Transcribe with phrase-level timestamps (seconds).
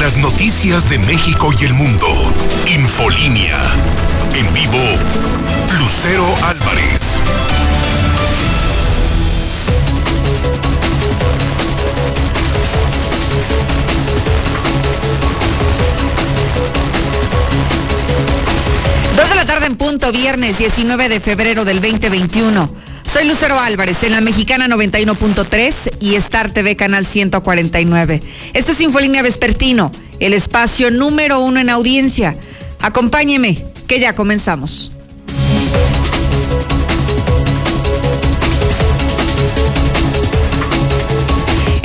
[0.00, 2.06] Las noticias de México y el mundo.
[2.66, 3.58] Infolínea.
[4.34, 4.76] En vivo,
[5.78, 7.16] Lucero Álvarez.
[19.16, 22.68] Dos de la tarde en punto, viernes 19 de febrero del 2021.
[23.16, 28.20] Soy Lucero Álvarez en la Mexicana 91.3 y Star TV Canal 149.
[28.52, 29.90] Esto es Infolínea Vespertino,
[30.20, 32.36] el espacio número uno en audiencia.
[32.78, 34.95] Acompáñeme, que ya comenzamos.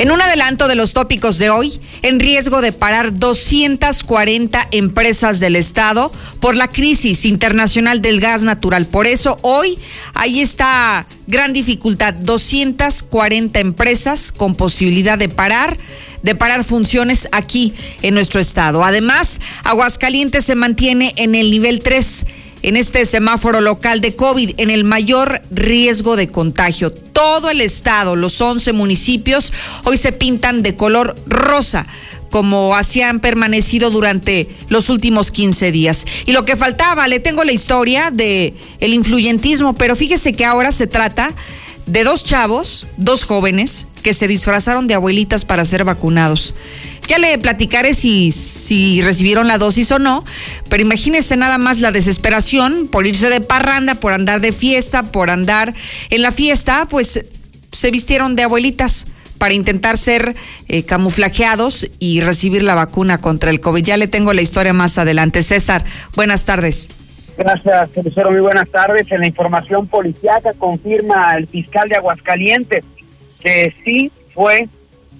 [0.02, 5.54] En un adelanto de los tópicos de hoy, en riesgo de parar 240 empresas del
[5.54, 6.10] Estado
[6.40, 8.86] por la crisis internacional del gas natural.
[8.86, 9.78] Por eso hoy
[10.12, 15.78] hay esta gran dificultad, 240 empresas con posibilidad de parar
[16.24, 18.84] de parar funciones aquí en nuestro estado.
[18.84, 22.26] Además, Aguascalientes se mantiene en el nivel 3
[22.62, 26.92] en este semáforo local de COVID en el mayor riesgo de contagio.
[26.92, 29.52] Todo el estado, los 11 municipios,
[29.84, 31.86] hoy se pintan de color rosa
[32.30, 36.06] como así han permanecido durante los últimos 15 días.
[36.24, 40.72] Y lo que faltaba, le tengo la historia de el influyentismo, pero fíjese que ahora
[40.72, 41.34] se trata
[41.84, 46.54] de dos chavos, dos jóvenes, que se disfrazaron de abuelitas para ser vacunados.
[47.08, 50.24] Ya le platicaré si, si recibieron la dosis o no,
[50.68, 55.30] pero imagínense nada más la desesperación por irse de parranda, por andar de fiesta, por
[55.30, 55.74] andar
[56.10, 57.24] en la fiesta, pues
[57.72, 59.06] se vistieron de abuelitas
[59.38, 60.36] para intentar ser
[60.68, 63.82] eh, camuflajeados y recibir la vacuna contra el COVID.
[63.82, 65.42] Ya le tengo la historia más adelante.
[65.42, 66.88] César, buenas tardes.
[67.36, 68.30] Gracias, profesor.
[68.30, 69.10] Muy buenas tardes.
[69.10, 72.84] En la información policiaca confirma el fiscal de Aguascalientes
[73.42, 74.68] que sí fue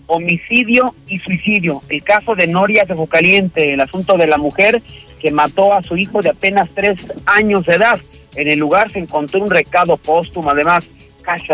[0.06, 1.82] homicidio y suicidio.
[1.88, 4.82] El caso de Noria de Bocaliente, el asunto de la mujer
[5.20, 8.00] que mató a su hijo de apenas tres años de edad.
[8.34, 10.50] En el lugar se encontró un recado póstumo.
[10.50, 10.86] Además,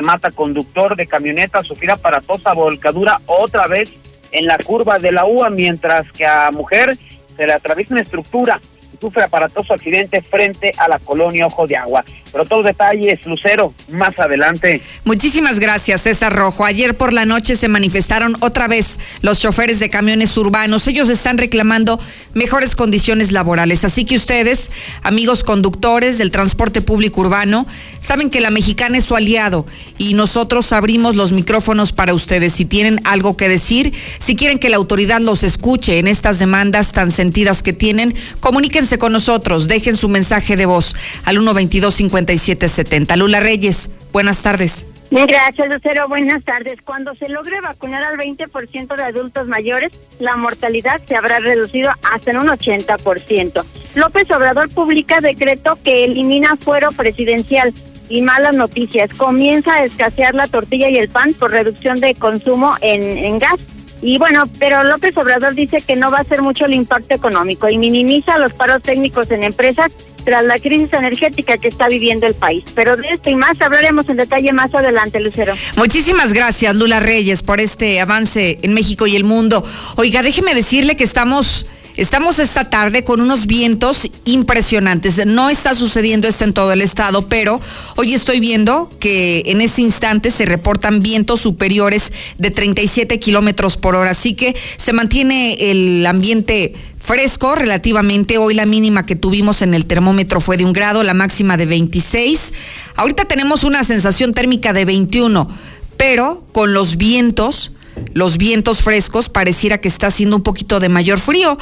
[0.03, 3.93] mata conductor de camioneta, sufrir aparatosa volcadura otra vez
[4.33, 6.97] en la curva de la UA, mientras que a mujer
[7.37, 8.61] se le atraviesa una estructura
[9.01, 12.05] sufre aparatoso accidente frente a la colonia Ojo de Agua.
[12.31, 14.83] Pero todos los detalles, Lucero, más adelante.
[15.05, 16.65] Muchísimas gracias, César Rojo.
[16.65, 20.87] Ayer por la noche se manifestaron otra vez los choferes de camiones urbanos.
[20.87, 21.99] Ellos están reclamando
[22.35, 23.85] mejores condiciones laborales.
[23.85, 24.71] Así que ustedes,
[25.03, 27.67] amigos conductores del transporte público urbano,
[28.01, 29.67] saben que la mexicana es su aliado
[29.97, 32.53] y nosotros abrimos los micrófonos para ustedes.
[32.53, 36.93] Si tienen algo que decir, si quieren que la autoridad los escuche en estas demandas
[36.93, 40.95] tan sentidas que tienen, comuníquense con nosotros, dejen su mensaje de voz
[41.25, 43.17] al 122-5770.
[43.17, 44.87] Lula Reyes, buenas tardes.
[45.11, 46.07] Gracias, Lucero.
[46.09, 46.81] Buenas tardes.
[46.83, 52.31] Cuando se logre vacunar al 20% de adultos mayores, la mortalidad se habrá reducido hasta
[52.31, 53.65] en un 80%.
[53.95, 57.73] López Obrador publica decreto que elimina fuero presidencial
[58.11, 59.13] y malas noticias.
[59.15, 63.57] Comienza a escasear la tortilla y el pan por reducción de consumo en, en gas.
[64.01, 67.69] Y bueno, pero López Obrador dice que no va a ser mucho el impacto económico
[67.69, 69.93] y minimiza los paros técnicos en empresas
[70.25, 72.65] tras la crisis energética que está viviendo el país.
[72.75, 75.55] Pero de esto y más hablaremos en detalle más adelante, Lucero.
[75.77, 79.65] Muchísimas gracias, Lula Reyes, por este avance en México y el mundo.
[79.97, 81.67] Oiga, déjeme decirle que estamos
[81.99, 85.27] Estamos esta tarde con unos vientos impresionantes.
[85.27, 87.61] No está sucediendo esto en todo el estado, pero
[87.97, 93.97] hoy estoy viendo que en este instante se reportan vientos superiores de 37 kilómetros por
[93.97, 94.11] hora.
[94.11, 98.39] Así que se mantiene el ambiente fresco relativamente.
[98.39, 101.67] Hoy la mínima que tuvimos en el termómetro fue de un grado, la máxima de
[101.67, 102.53] 26.
[102.95, 105.49] Ahorita tenemos una sensación térmica de 21,
[105.97, 107.73] pero con los vientos
[108.15, 111.59] los vientos frescos, pareciera que está haciendo un poquito de mayor frío.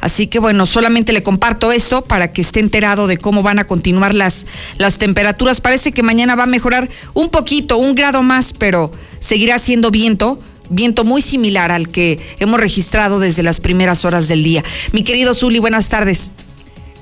[0.00, 3.66] Así que bueno, solamente le comparto esto para que esté enterado de cómo van a
[3.66, 4.46] continuar las,
[4.78, 5.60] las temperaturas.
[5.60, 8.90] Parece que mañana va a mejorar un poquito, un grado más, pero
[9.20, 10.40] seguirá siendo viento
[10.72, 14.62] viento muy similar al que hemos registrado desde las primeras horas del día.
[14.92, 16.32] Mi querido Zuli, buenas tardes.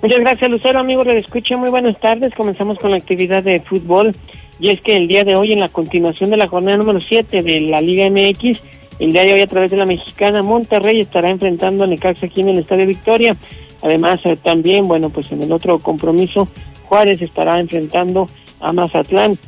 [0.02, 0.78] Muchas gracias, Lucero.
[0.78, 1.58] Amigos, le escucho.
[1.58, 2.32] Muy buenas tardes.
[2.34, 4.14] Comenzamos con la actividad de fútbol.
[4.60, 7.42] Y es que el día de hoy, en la continuación de la jornada número 7
[7.42, 8.60] de la Liga MX,
[8.98, 12.40] el día de hoy a través de la mexicana Monterrey estará enfrentando a Necaxa aquí
[12.40, 13.36] en el Estadio Victoria.
[13.82, 16.48] Además eh, también, bueno, pues en el otro compromiso
[16.84, 18.28] Juárez estará enfrentando
[18.60, 19.38] a Mazatlán.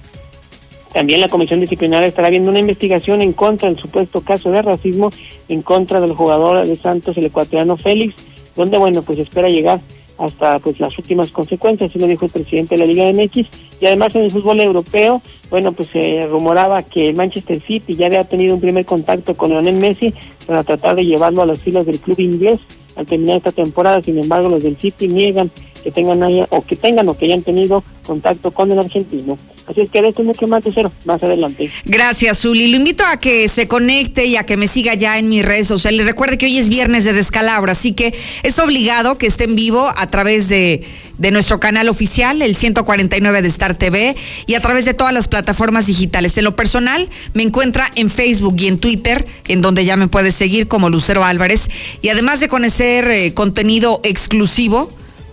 [0.93, 5.11] También la Comisión Disciplinaria estará viendo una investigación en contra del supuesto caso de racismo
[5.49, 8.15] en contra del jugador de Santos, el ecuatoriano Félix,
[8.57, 9.81] donde, bueno, pues espera llegar
[10.21, 13.49] hasta pues las últimas consecuencias, así lo dijo el presidente de la Liga MX.
[13.81, 18.25] Y además en el fútbol europeo, bueno, pues se rumoraba que Manchester City ya había
[18.25, 20.15] tenido un primer contacto con Lionel Messi
[20.47, 22.61] para tratar de llevarlo a las filas del club inglés
[22.97, 24.03] al terminar esta temporada.
[24.03, 27.83] Sin embargo, los del City niegan que tengan o que tengan o que hayan tenido
[28.07, 29.39] contacto con el argentino.
[29.67, 31.71] Así es que esto mucho más de cero más adelante.
[31.85, 32.69] Gracias, Zuli.
[32.69, 35.69] Lo invito a que se conecte y a que me siga ya en mis redes
[35.69, 36.07] sociales.
[36.07, 39.93] Recuerde que hoy es viernes de descalabro, así que es obligado que esté en vivo
[39.97, 40.85] a través de,
[41.19, 44.17] de nuestro canal oficial, el 149 de Star TV,
[44.47, 46.37] y a través de todas las plataformas digitales.
[46.37, 50.33] En lo personal, me encuentra en Facebook y en Twitter, en donde ya me puede
[50.33, 51.71] seguir como Lucero Álvarez.
[52.03, 54.91] Y además de conocer eh, contenido exclusivo,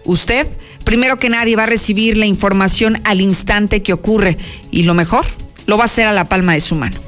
[0.08, 0.48] usted
[0.84, 4.38] primero que nadie va a recibir la información al instante que ocurre
[4.72, 5.26] y lo mejor,
[5.66, 7.07] lo va a hacer a la palma de su mano.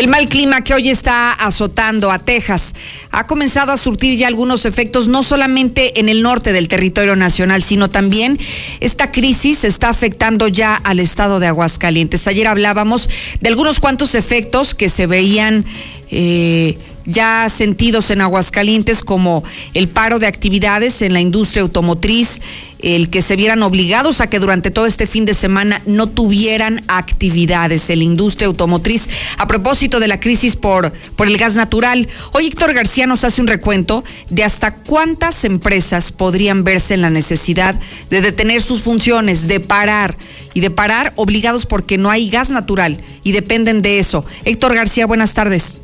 [0.00, 2.74] El mal clima que hoy está azotando a Texas
[3.10, 7.62] ha comenzado a surtir ya algunos efectos, no solamente en el norte del territorio nacional,
[7.62, 8.38] sino también
[8.80, 12.26] esta crisis está afectando ya al estado de Aguascalientes.
[12.26, 13.10] Ayer hablábamos
[13.42, 15.66] de algunos cuantos efectos que se veían
[16.10, 19.44] eh, ya sentidos en Aguascalientes como
[19.74, 22.40] el paro de actividades en la industria automotriz,
[22.78, 26.82] el que se vieran obligados a que durante todo este fin de semana no tuvieran
[26.88, 32.08] actividades en la industria automotriz a propósito de la crisis por, por el gas natural.
[32.32, 37.10] Hoy Héctor García nos hace un recuento de hasta cuántas empresas podrían verse en la
[37.10, 40.16] necesidad de detener sus funciones, de parar
[40.54, 44.24] y de parar obligados porque no hay gas natural y dependen de eso.
[44.44, 45.80] Héctor García, buenas tardes.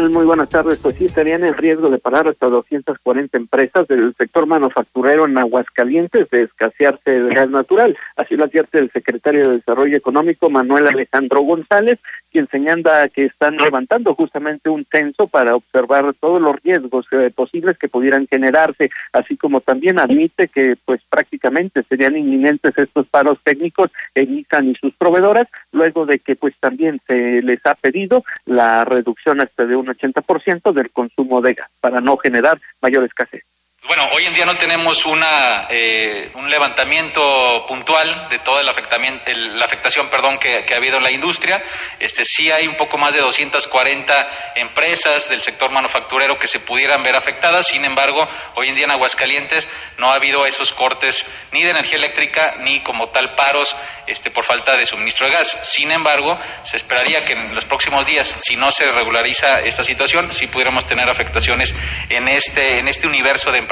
[0.00, 0.78] Muy buenas tardes.
[0.78, 6.30] Pues sí, estarían en riesgo de parar hasta 240 empresas del sector manufacturero en Aguascalientes
[6.30, 7.94] de escasearse el gas natural.
[8.16, 11.98] Así lo advierte el secretario de Desarrollo Económico, Manuel Alejandro González,
[12.32, 17.78] quien señala que están levantando justamente un censo para observar todos los riesgos eh, posibles
[17.78, 23.90] que pudieran generarse, así como también admite que pues prácticamente serían inminentes estos paros técnicos
[24.14, 28.84] en ISAN y sus proveedoras, luego de que pues también se les ha pedido la
[28.84, 33.42] reducción hasta de un 80% del consumo de gas para no generar mayor escasez.
[33.84, 39.64] Bueno, hoy en día no tenemos una, eh, un levantamiento puntual de toda la, la
[39.64, 41.60] afectación perdón, que, ha habido en la industria.
[41.98, 47.02] Este, sí hay un poco más de 240 empresas del sector manufacturero que se pudieran
[47.02, 47.66] ver afectadas.
[47.66, 49.68] Sin embargo, hoy en día en Aguascalientes
[49.98, 53.74] no ha habido esos cortes ni de energía eléctrica ni como tal paros
[54.06, 55.58] este, por falta de suministro de gas.
[55.62, 60.32] Sin embargo, se esperaría que en los próximos días, si no se regulariza esta situación,
[60.32, 61.74] sí pudiéramos tener afectaciones
[62.08, 63.71] en este, en este universo de empresas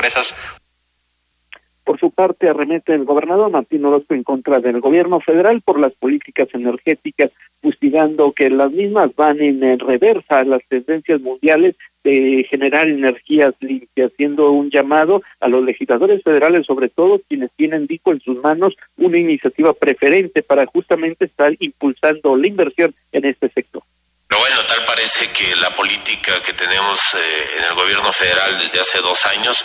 [1.91, 5.93] por su parte, arremete el gobernador Martín Orozco en contra del gobierno federal por las
[5.93, 11.75] políticas energéticas, fustigando que las mismas van en reversa a las tendencias mundiales
[12.05, 17.89] de generar energías limpias, haciendo un llamado a los legisladores federales, sobre todo quienes tienen,
[17.89, 23.49] dijo, en sus manos una iniciativa preferente para justamente estar impulsando la inversión en este
[23.49, 23.83] sector.
[24.31, 28.79] Pero bueno, tal parece que la política que tenemos eh, en el gobierno federal desde
[28.79, 29.65] hace dos años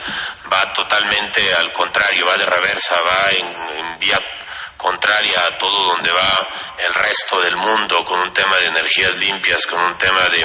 [0.52, 4.20] va totalmente al contrario, va de reversa, va en, vía
[4.76, 6.48] contraria a todo donde va
[6.80, 10.44] el resto del mundo con un tema de energías limpias, con un tema de,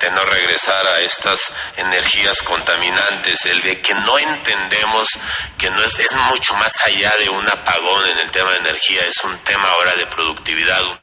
[0.00, 1.40] de, no regresar a estas
[1.76, 5.10] energías contaminantes, el de que no entendemos
[5.56, 9.06] que no es, es mucho más allá de un apagón en el tema de energía,
[9.06, 10.99] es un tema ahora de productividad.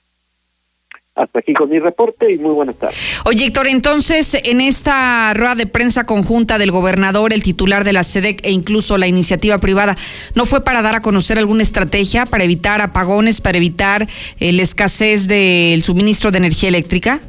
[1.18, 2.95] Hasta aquí con mi reporte y muy buenas tardes.
[3.26, 8.04] Oye, Héctor, entonces, en esta rueda de prensa conjunta del gobernador, el titular de la
[8.04, 9.97] SEDEC e incluso la iniciativa privada,
[10.36, 14.07] ¿no fue para dar a conocer alguna estrategia para evitar apagones, para evitar
[14.40, 17.19] eh, la escasez del suministro de energía eléctrica?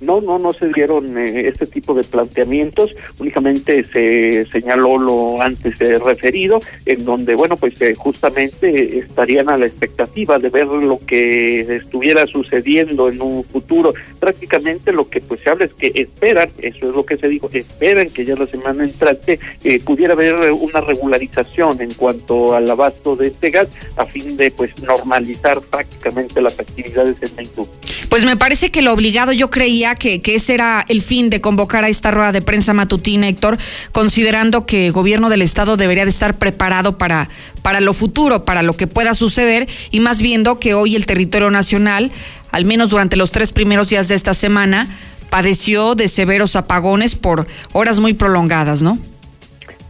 [0.00, 5.78] No, no, no se dieron eh, este tipo de planteamientos, únicamente se señaló lo antes
[6.02, 11.60] referido, en donde, bueno, pues eh, justamente estarían a la expectativa de ver lo que
[11.76, 13.94] estuviera sucediendo en un futuro.
[14.18, 17.48] Prácticamente lo que pues se habla es que esperan, eso es lo que se dijo,
[17.52, 23.16] esperan que ya la semana entrante eh, pudiera haber una regularización en cuanto al abasto
[23.16, 27.80] de este gas a fin de pues normalizar prácticamente las actividades en la industria.
[28.08, 31.84] Pues me parece que lo obligado yo creía que, ese era el fin de convocar
[31.84, 33.58] a esta rueda de prensa matutina, Héctor,
[33.92, 37.28] considerando que el gobierno del Estado debería de estar preparado para,
[37.62, 41.50] para lo futuro, para lo que pueda suceder, y más viendo que hoy el territorio
[41.50, 42.10] nacional,
[42.50, 44.88] al menos durante los tres primeros días de esta semana,
[45.30, 48.98] padeció de severos apagones por horas muy prolongadas, ¿no?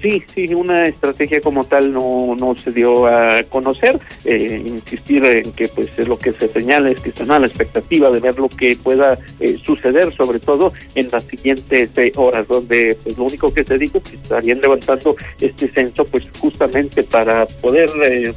[0.00, 3.98] Sí, sí, una estrategia como tal no, no se dio a conocer.
[4.24, 7.46] Eh, insistir en que pues es lo que se señala es que están a la
[7.46, 12.48] expectativa de ver lo que pueda eh, suceder, sobre todo en las siguientes eh, horas,
[12.48, 17.02] donde pues lo único que se dijo es que estarían levantando este censo pues justamente
[17.02, 17.90] para poder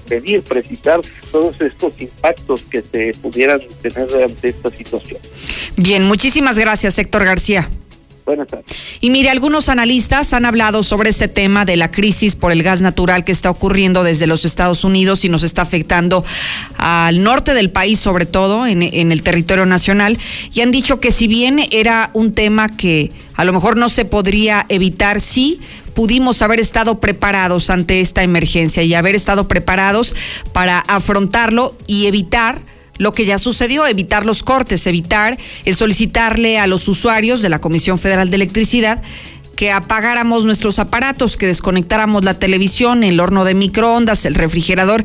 [0.10, 1.00] medir, precisar
[1.32, 5.22] todos estos impactos que se pudieran tener ante esta situación.
[5.78, 7.70] Bien, muchísimas gracias, Héctor García.
[8.26, 8.66] Buenas tardes.
[9.02, 12.82] Y mire, algunos analistas han hablado sobre este tema de la crisis por el gas
[12.82, 16.24] natural que está ocurriendo desde los Estados Unidos y nos está afectando
[16.78, 20.18] al norte del país, sobre todo en, el territorio nacional,
[20.54, 24.06] y han dicho que si bien era un tema que a lo mejor no se
[24.06, 25.60] podría evitar, sí
[25.94, 30.16] pudimos haber estado preparados ante esta emergencia y haber estado preparados
[30.52, 32.62] para afrontarlo y evitar
[33.04, 37.60] lo que ya sucedió, evitar los cortes, evitar el solicitarle a los usuarios de la
[37.60, 39.04] Comisión Federal de Electricidad
[39.56, 45.04] que apagáramos nuestros aparatos, que desconectáramos la televisión, el horno de microondas, el refrigerador,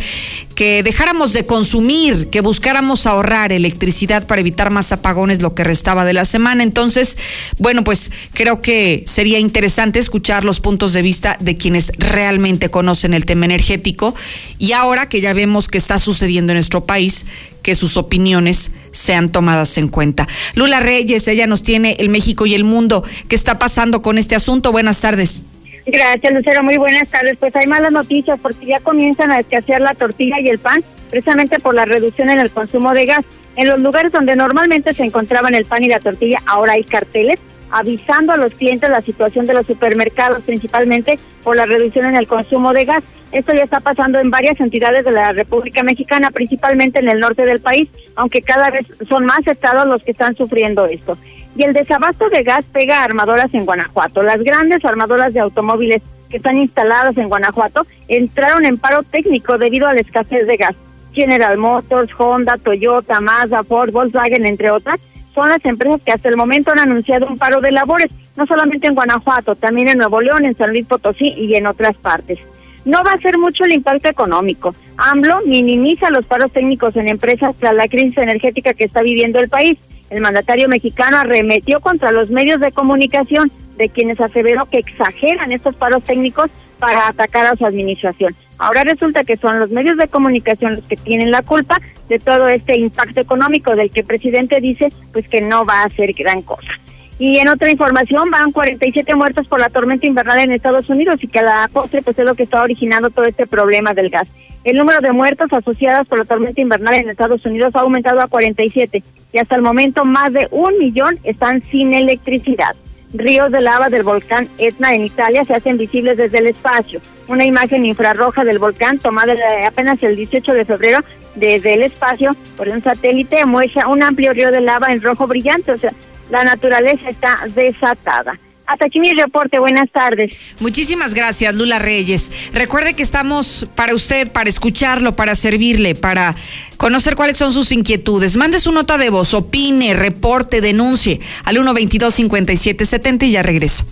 [0.59, 6.05] que dejáramos de consumir, que buscáramos ahorrar electricidad para evitar más apagones lo que restaba
[6.05, 6.65] de la semana.
[6.65, 7.17] Entonces,
[7.59, 13.15] bueno, pues creo que sería interesante escuchar los puntos de vista de quienes realmente conocen
[13.15, 14.17] el tema energético
[14.59, 17.25] y ahora que ya vemos que está sucediendo en nuestro país,
[17.63, 20.27] que sus opiniones sean tomadas en cuenta.
[20.57, 23.05] Lula Reyes, ella nos tiene el México y el mundo.
[23.29, 24.73] ¿Qué está pasando con este asunto?
[24.73, 25.45] Buenas tardes.
[25.91, 26.63] Gracias, Lucero.
[26.63, 27.39] Muy buenas tardes.
[27.39, 31.59] Pues hay malas noticias porque ya comienzan a escasear la tortilla y el pan, precisamente
[31.61, 33.25] por la reducción en el consumo de gas.
[33.57, 37.58] En los lugares donde normalmente se encontraban el pan y la tortilla, ahora hay carteles
[37.71, 42.27] avisando a los clientes la situación de los supermercados, principalmente por la reducción en el
[42.27, 43.05] consumo de gas.
[43.31, 47.45] Esto ya está pasando en varias entidades de la República Mexicana, principalmente en el norte
[47.45, 51.13] del país, aunque cada vez son más estados los que están sufriendo esto.
[51.55, 54.23] Y el desabasto de gas pega a armadoras en Guanajuato.
[54.23, 59.87] Las grandes armadoras de automóviles que están instaladas en Guanajuato entraron en paro técnico debido
[59.87, 60.77] a la escasez de gas.
[61.13, 66.37] General Motors, Honda, Toyota, Mazda, Ford, Volkswagen, entre otras, son las empresas que hasta el
[66.37, 70.45] momento han anunciado un paro de labores, no solamente en Guanajuato, también en Nuevo León,
[70.45, 72.39] en San Luis Potosí y en otras partes.
[72.85, 74.73] No va a ser mucho el impacto económico.
[74.97, 79.49] AMLO minimiza los paros técnicos en empresas tras la crisis energética que está viviendo el
[79.49, 79.79] país.
[80.11, 85.75] El mandatario mexicano arremetió contra los medios de comunicación de quienes aseveró que exageran estos
[85.77, 88.35] paros técnicos para atacar a su administración.
[88.59, 92.49] Ahora resulta que son los medios de comunicación los que tienen la culpa de todo
[92.49, 96.43] este impacto económico del que el presidente dice pues que no va a hacer gran
[96.43, 96.73] cosa.
[97.21, 101.27] Y en otra información, van 47 muertos por la tormenta invernal en Estados Unidos y
[101.27, 104.53] que a la postre pues es lo que está originando todo este problema del gas.
[104.63, 108.29] El número de muertos asociados por la tormenta invernal en Estados Unidos ha aumentado a
[108.29, 112.77] 47 y hasta el momento más de un millón están sin electricidad.
[113.15, 117.01] Ríos de lava del volcán Etna en Italia se hacen visibles desde el espacio.
[117.27, 119.35] Una imagen infrarroja del volcán tomada
[119.67, 121.01] apenas el 18 de febrero
[121.35, 125.73] desde el espacio por un satélite muestra un amplio río de lava en rojo brillante.
[125.73, 125.91] O sea,
[126.31, 128.39] la naturaleza está desatada.
[128.69, 129.59] Hasta aquí mi reporte.
[129.59, 130.37] Buenas tardes.
[130.61, 132.31] Muchísimas gracias, Lula Reyes.
[132.53, 136.37] Recuerde que estamos para usted, para escucharlo, para servirle, para
[136.77, 138.37] conocer cuáles son sus inquietudes.
[138.37, 143.87] Mande su nota de voz, opine, reporte, denuncie al 122-5770 y ya regreso.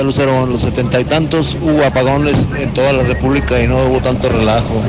[0.00, 4.00] Lucero, en los setenta y tantos hubo apagones en toda la República y no hubo
[4.00, 4.82] tanto relajo.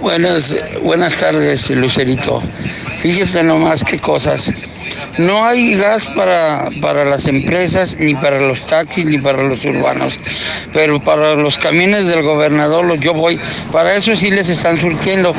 [0.00, 2.40] Buenas, buenas tardes, Lucerito.
[3.02, 4.52] Fíjate nomás qué cosas.
[5.18, 10.18] No hay gas para, para las empresas, ni para los taxis, ni para los urbanos.
[10.72, 13.38] Pero para los camiones del gobernador, los yo voy,
[13.72, 15.34] para eso sí les están surtiendo.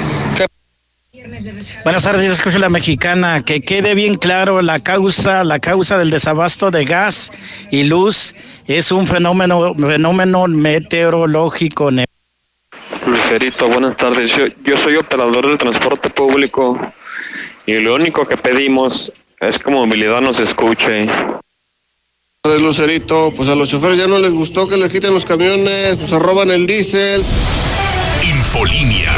[1.83, 3.43] Buenas tardes, escucho la mexicana.
[3.43, 7.31] Que quede bien claro la causa, la causa del desabasto de gas
[7.71, 8.35] y luz
[8.67, 11.89] es un fenómeno, fenómeno meteorológico.
[13.05, 14.31] Lucerito, buenas tardes.
[14.35, 16.79] Yo, yo soy operador de transporte público
[17.65, 19.11] y lo único que pedimos
[19.41, 21.07] es que movilidad nos escuche.
[22.43, 26.11] Lucerito, pues a los choferes ya no les gustó que les quiten los camiones, pues
[26.11, 27.23] roban el diésel.
[28.23, 29.11] Infolinia.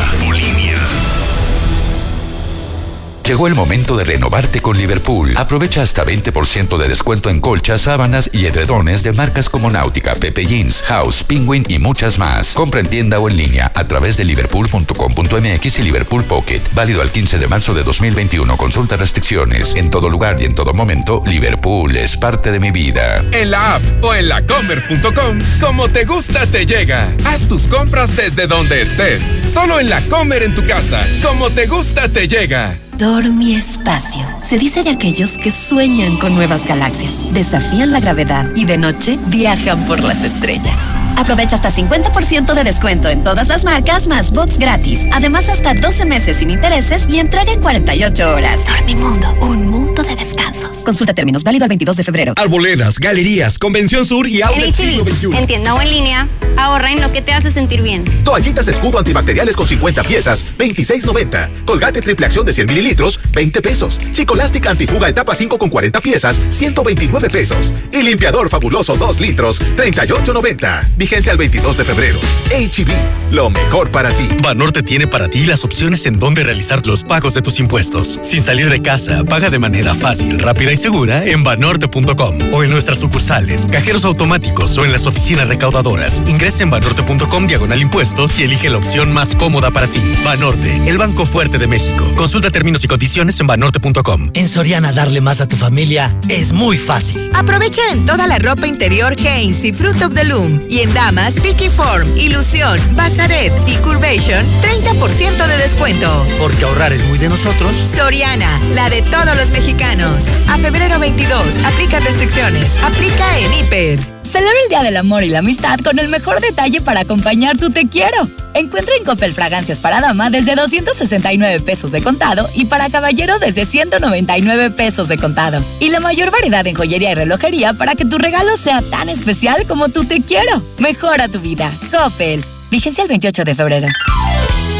[3.25, 5.31] Llegó el momento de renovarte con Liverpool.
[5.37, 10.45] Aprovecha hasta 20% de descuento en colchas, sábanas y edredones de marcas como Náutica, Pepe
[10.45, 12.53] Jeans, House, Penguin y muchas más.
[12.53, 16.61] Compra en tienda o en línea a través de liverpool.com.mx y Liverpool Pocket.
[16.73, 18.57] Válido al 15 de marzo de 2021.
[18.57, 19.75] Consulta restricciones.
[19.75, 23.23] En todo lugar y en todo momento, Liverpool es parte de mi vida.
[23.31, 27.07] En la app o en lacomer.com, como te gusta te llega.
[27.23, 29.23] Haz tus compras desde donde estés.
[29.51, 31.07] Solo en la Comer en tu casa.
[31.21, 32.77] Como te gusta te llega.
[33.03, 34.25] Dormi Espacio.
[34.41, 39.19] Se dice de aquellos que sueñan con nuevas galaxias, desafían la gravedad y de noche
[39.27, 40.95] viajan por las estrellas.
[41.17, 45.05] Aprovecha hasta 50% de descuento en todas las marcas más box gratis.
[45.11, 48.61] Además, hasta 12 meses sin intereses y entrega en 48 horas.
[48.65, 50.77] Dormimundo, un mundo de descansos.
[50.85, 52.33] Consulta términos válido el 22 de febrero.
[52.37, 55.37] Arboledas, galerías, Convención Sur y Outlet Siglo XXI.
[55.37, 58.03] En tienda o en línea, ahorra en lo que te hace sentir bien.
[58.23, 61.49] Toallitas de escudo antibacteriales con 50 piezas, 26.90.
[61.65, 63.99] Colgate triple acción de 100 mililitros, 20 pesos.
[64.11, 67.73] Chicolástica antifuga etapa 5 con 40 piezas, 129 pesos.
[67.91, 70.87] Y limpiador fabuloso 2 litros, 38.90.
[70.97, 72.19] Vigencia al 22 de febrero.
[72.51, 74.29] HB, lo mejor para ti.
[74.41, 78.19] Banorte tiene para ti las opciones en donde realizar los pagos de tus impuestos.
[78.21, 82.69] Sin salir de casa, paga de manera fácil, rápida y segura en banorte.com o en
[82.69, 86.21] nuestras sucursales, cajeros automáticos o en las oficinas recaudadoras.
[86.27, 90.01] Ingresa en banorte.com diagonal impuestos y elige la opción más cómoda para ti.
[90.25, 92.05] Banorte, el banco fuerte de México.
[92.17, 94.29] Consulta términos y condiciones en banorte.com.
[94.33, 97.31] En Soriana darle más a tu familia es muy fácil.
[97.33, 101.41] Aprovecha en toda la ropa interior Hanes y Fruit of the Loom y en damas
[101.41, 106.25] Vicky Form, Ilusión, Bazaret y Curvation 30% de descuento.
[106.39, 107.71] Porque ahorrar es muy de nosotros.
[107.95, 110.25] Soriana, la de todos los mexicanos.
[110.49, 112.83] A febrero 22, aplica restricciones.
[112.83, 114.12] Aplica en Hiper.
[114.33, 117.69] Celebra el Día del Amor y la Amistad con el mejor detalle para acompañar tu
[117.69, 118.27] te quiero.
[118.55, 123.67] Encuentra en Coppel fragancias para dama desde 269 pesos de contado y para caballero desde
[123.67, 125.63] 199 pesos de contado.
[125.79, 129.67] Y la mayor variedad en joyería y relojería para que tu regalo sea tan especial
[129.67, 130.63] como tu te quiero.
[130.79, 131.71] Mejora tu vida.
[131.91, 132.43] Coppel.
[132.71, 133.87] Vigencia el 28 de febrero.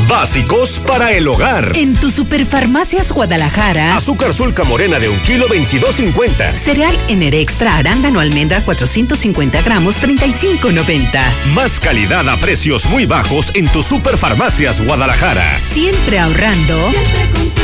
[0.10, 1.72] Básicos para el hogar.
[1.76, 3.96] En tu Superfarmacias Guadalajara.
[3.96, 6.52] Azúcar sulca morena de un kilo 22.50.
[6.52, 11.22] Cereal Ener Extra arándano almendra 450 gramos 35.90.
[11.54, 15.60] Más calidad a precios muy bajos en tu Superfarmacias Guadalajara.
[15.72, 16.92] Siempre ahorrando.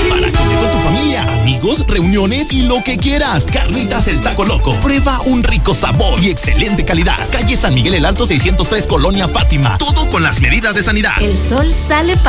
[0.10, 3.46] Para comer con tu familia, amigos, reuniones y lo que quieras.
[3.46, 4.74] Carnitas el Taco Loco.
[4.82, 7.18] Prueba un rico sabor y excelente calidad.
[7.32, 9.78] Calle San Miguel el Alto 603 Colonia Fátima.
[9.78, 11.22] Todo con las medidas de sanidad.
[11.22, 12.29] El sol sale para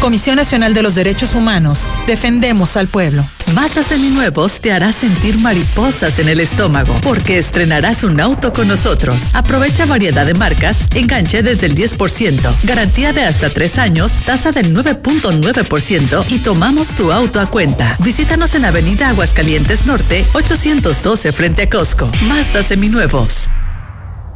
[0.00, 1.86] Comisión Nacional de los Derechos Humanos.
[2.06, 3.28] Defendemos al pueblo.
[3.54, 9.34] Mazda Seminuevos te hará sentir mariposas en el estómago porque estrenarás un auto con nosotros.
[9.34, 14.74] Aprovecha variedad de marcas, enganche desde el 10%, garantía de hasta 3 años, tasa del
[14.74, 17.96] 9.9% y tomamos tu auto a cuenta.
[18.00, 22.10] Visítanos en Avenida Aguascalientes Norte, 812 frente a Costco.
[22.22, 23.46] Mazda Seminuevos.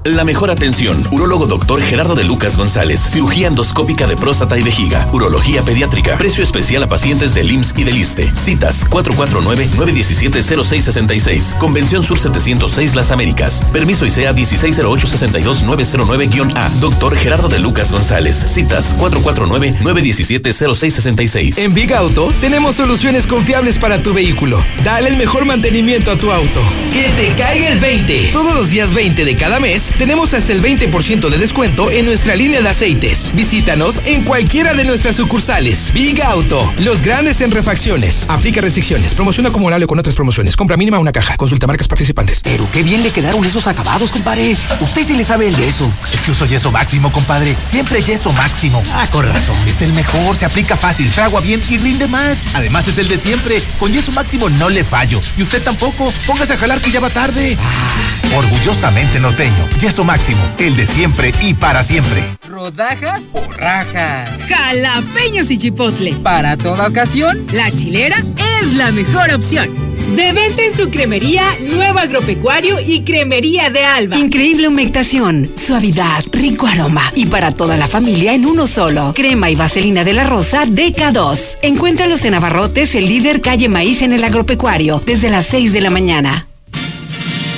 [0.04, 1.06] La mejor atención.
[1.10, 3.02] Urólogo doctor Gerardo de Lucas González.
[3.02, 5.06] Cirugía endoscópica de próstata y vejiga.
[5.12, 6.16] Urología pediátrica.
[6.16, 8.32] Precio especial a pacientes del IMSS y del ISTE.
[8.34, 11.58] Citas 449-917-0666.
[11.58, 13.62] Convención Sur 706 Las Américas.
[13.74, 16.70] Permiso ICEA 160862909-A.
[16.80, 18.38] Doctor Gerardo de Lucas González.
[18.38, 21.58] Citas 449-917-0666.
[21.58, 24.64] En Big Auto tenemos soluciones confiables para tu vehículo.
[24.82, 26.62] Dale el mejor mantenimiento a tu auto.
[26.90, 28.30] Que te caiga el 20.
[28.32, 32.34] Todos los días 20 de cada mes tenemos hasta el 20% de descuento en nuestra
[32.34, 33.32] línea de aceites.
[33.34, 35.92] Visítanos en cualquiera de nuestras sucursales.
[35.92, 38.26] Big Auto, los grandes en refacciones.
[38.28, 39.14] Aplica restricciones.
[39.14, 40.56] Promoción acumulable con otras promociones.
[40.56, 41.36] Compra mínima una caja.
[41.36, 42.40] Consulta marcas participantes.
[42.42, 44.56] Pero qué bien le quedaron esos acabados, compadre.
[44.80, 45.90] Usted sí le sabe el yeso.
[46.12, 47.56] Es que uso yeso máximo, compadre.
[47.68, 48.82] Siempre yeso máximo.
[48.92, 49.56] Ah, con razón.
[49.66, 52.44] Es el mejor, se aplica fácil, fragua bien y rinde más.
[52.54, 53.62] Además es el de siempre.
[53.78, 55.20] Con yeso máximo no le fallo.
[55.36, 56.12] Y usted tampoco.
[56.26, 57.56] Póngase a jalar que ya va tarde.
[57.60, 59.68] Ah, orgullosamente norteño.
[59.80, 62.22] Yeso máximo, el de siempre y para siempre.
[62.46, 64.28] ¿Rodajas o rajas?
[64.46, 66.14] Jalapeños y chipotle.
[66.16, 68.22] Para toda ocasión, la chilera
[68.60, 69.70] es la mejor opción.
[70.14, 74.18] De venta en su cremería Nuevo Agropecuario y Cremería de Alba.
[74.18, 79.14] Increíble humectación, suavidad, rico aroma y para toda la familia en uno solo.
[79.14, 81.56] Crema y vaselina de la rosa DK2.
[81.62, 85.88] Encuéntralos en Abarrotes, el líder calle Maíz en el Agropecuario, desde las 6 de la
[85.88, 86.49] mañana.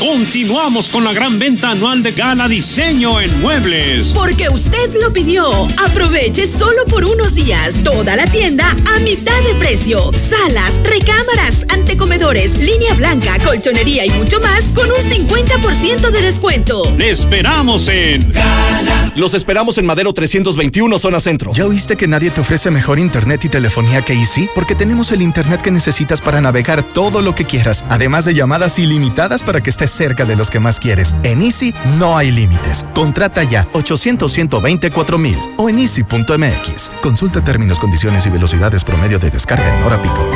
[0.03, 4.09] Continuamos con la gran venta anual de Gala Diseño en Muebles.
[4.09, 5.49] Porque usted lo pidió.
[5.79, 10.11] Aproveche solo por unos días toda la tienda a mitad de precio.
[10.29, 16.83] Salas, recámaras, antecomedores, línea blanca, colchonería y mucho más con un 50% de descuento.
[16.99, 19.02] Le esperamos en Gala.
[19.15, 21.53] Los esperamos en Madero 321, zona centro.
[21.53, 24.49] ¿Ya oíste que nadie te ofrece mejor internet y telefonía que Easy?
[24.55, 28.79] Porque tenemos el internet que necesitas para navegar todo lo que quieras, además de llamadas
[28.79, 31.15] ilimitadas para que estés cerca de los que más quieres.
[31.25, 32.87] En Easy no hay límites.
[32.95, 36.91] Contrata ya 800 124 mil o en easy.mx.
[37.03, 40.31] Consulta términos, condiciones y velocidades promedio de descarga en hora pico.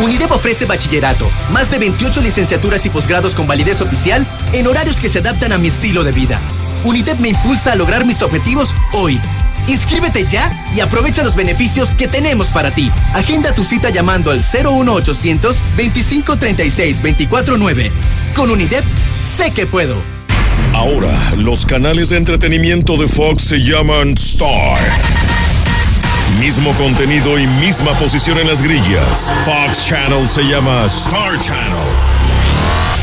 [0.00, 5.08] UNIDEP ofrece bachillerato, más de 28 licenciaturas y posgrados con validez oficial en horarios que
[5.08, 6.40] se adaptan a mi estilo de vida.
[6.84, 9.20] UNIDEP me impulsa a lograr mis objetivos hoy.
[9.66, 12.90] Inscríbete ya y aprovecha los beneficios que tenemos para ti.
[13.14, 17.92] Agenda tu cita llamando al 01800 2536 249.
[18.34, 18.84] Con UNIDEP,
[19.36, 19.96] sé que puedo.
[20.74, 24.78] Ahora, los canales de entretenimiento de Fox se llaman Star.
[26.38, 29.30] Mismo contenido y misma posición en las grillas.
[29.44, 32.19] Fox Channel se llama Star Channel.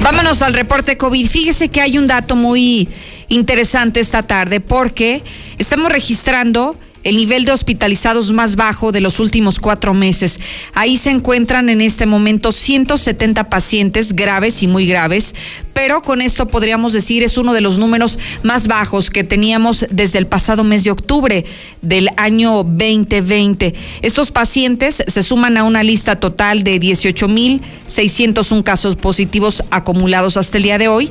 [0.00, 1.28] Vámonos al reporte COVID.
[1.28, 2.88] Fíjese que hay un dato muy
[3.28, 5.22] interesante esta tarde porque
[5.58, 6.74] estamos registrando
[7.08, 10.40] el nivel de hospitalizados más bajo de los últimos cuatro meses.
[10.74, 15.34] Ahí se encuentran en este momento 170 pacientes graves y muy graves,
[15.72, 20.18] pero con esto podríamos decir es uno de los números más bajos que teníamos desde
[20.18, 21.46] el pasado mes de octubre
[21.80, 23.74] del año 2020.
[24.02, 30.64] Estos pacientes se suman a una lista total de 18.601 casos positivos acumulados hasta el
[30.64, 31.10] día de hoy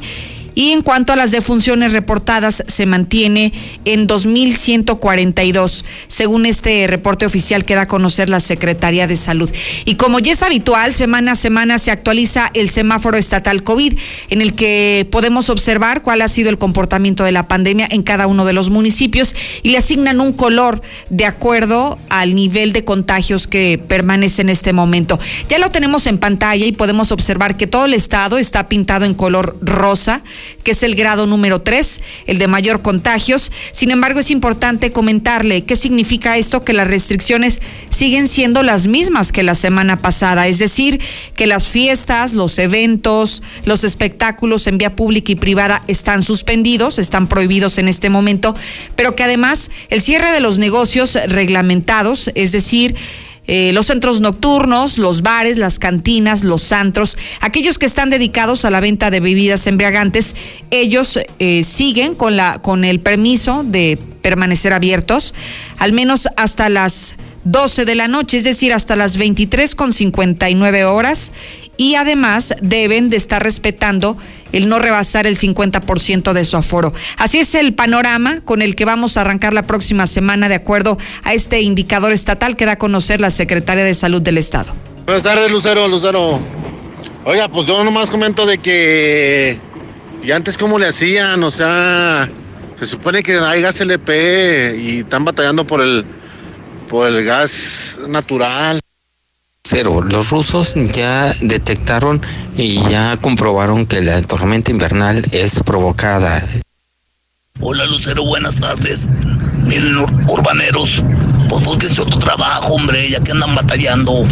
[0.58, 3.54] y en cuanto a las defunciones reportadas, se mantiene
[3.86, 9.52] en 2.142, según este reporte oficial que da a conocer la Secretaría de Salud.
[9.86, 14.00] Y como ya es habitual, semana a semana se actualiza el semáforo estatal COVID,
[14.32, 18.26] en el que podemos observar cuál ha sido el comportamiento de la pandemia en cada
[18.26, 23.46] uno de los municipios y le asignan un color de acuerdo al nivel de contagios
[23.46, 25.20] que permanece en este momento.
[25.50, 29.14] Ya lo tenemos en pantalla y podemos observar que todo el estado está pintado en
[29.14, 30.24] color rosa
[30.64, 33.52] que es el grado número 3, el de mayor contagios.
[33.72, 39.32] Sin embargo, es importante comentarle qué significa esto, que las restricciones siguen siendo las mismas
[39.32, 41.00] que la semana pasada, es decir,
[41.36, 47.28] que las fiestas, los eventos, los espectáculos en vía pública y privada están suspendidos, están
[47.28, 48.54] prohibidos en este momento,
[48.96, 52.96] pero que además el cierre de los negocios reglamentados, es decir,
[53.48, 58.70] eh, los centros nocturnos, los bares, las cantinas, los antros, aquellos que están dedicados a
[58.70, 60.36] la venta de bebidas embriagantes,
[60.70, 65.34] ellos eh, siguen con, la, con el permiso de permanecer abiertos,
[65.78, 70.84] al menos hasta las 12 de la noche, es decir, hasta las 23 con 59
[70.84, 71.32] horas
[71.78, 74.18] y además deben de estar respetando
[74.52, 76.94] el no rebasar el 50% de su aforo.
[77.18, 80.98] Así es el panorama con el que vamos a arrancar la próxima semana de acuerdo
[81.24, 84.74] a este indicador estatal que da a conocer la Secretaria de Salud del Estado.
[85.06, 86.40] Buenas tardes, Lucero, Lucero.
[87.24, 89.60] Oiga, pues yo nomás comento de que
[90.24, 92.30] y antes cómo le hacían, o sea,
[92.80, 96.06] se supone que hay gas LP y están batallando por el
[96.90, 98.80] por el gas natural.
[99.70, 100.02] Cero.
[100.02, 102.22] Los rusos ya detectaron
[102.56, 106.42] y ya comprobaron que la tormenta invernal es provocada.
[107.60, 109.06] Hola Lucero, buenas tardes.
[109.66, 109.98] Miren,
[110.30, 111.04] urbaneros,
[111.50, 114.26] pues búsquense otro trabajo, hombre, ya que andan batallando.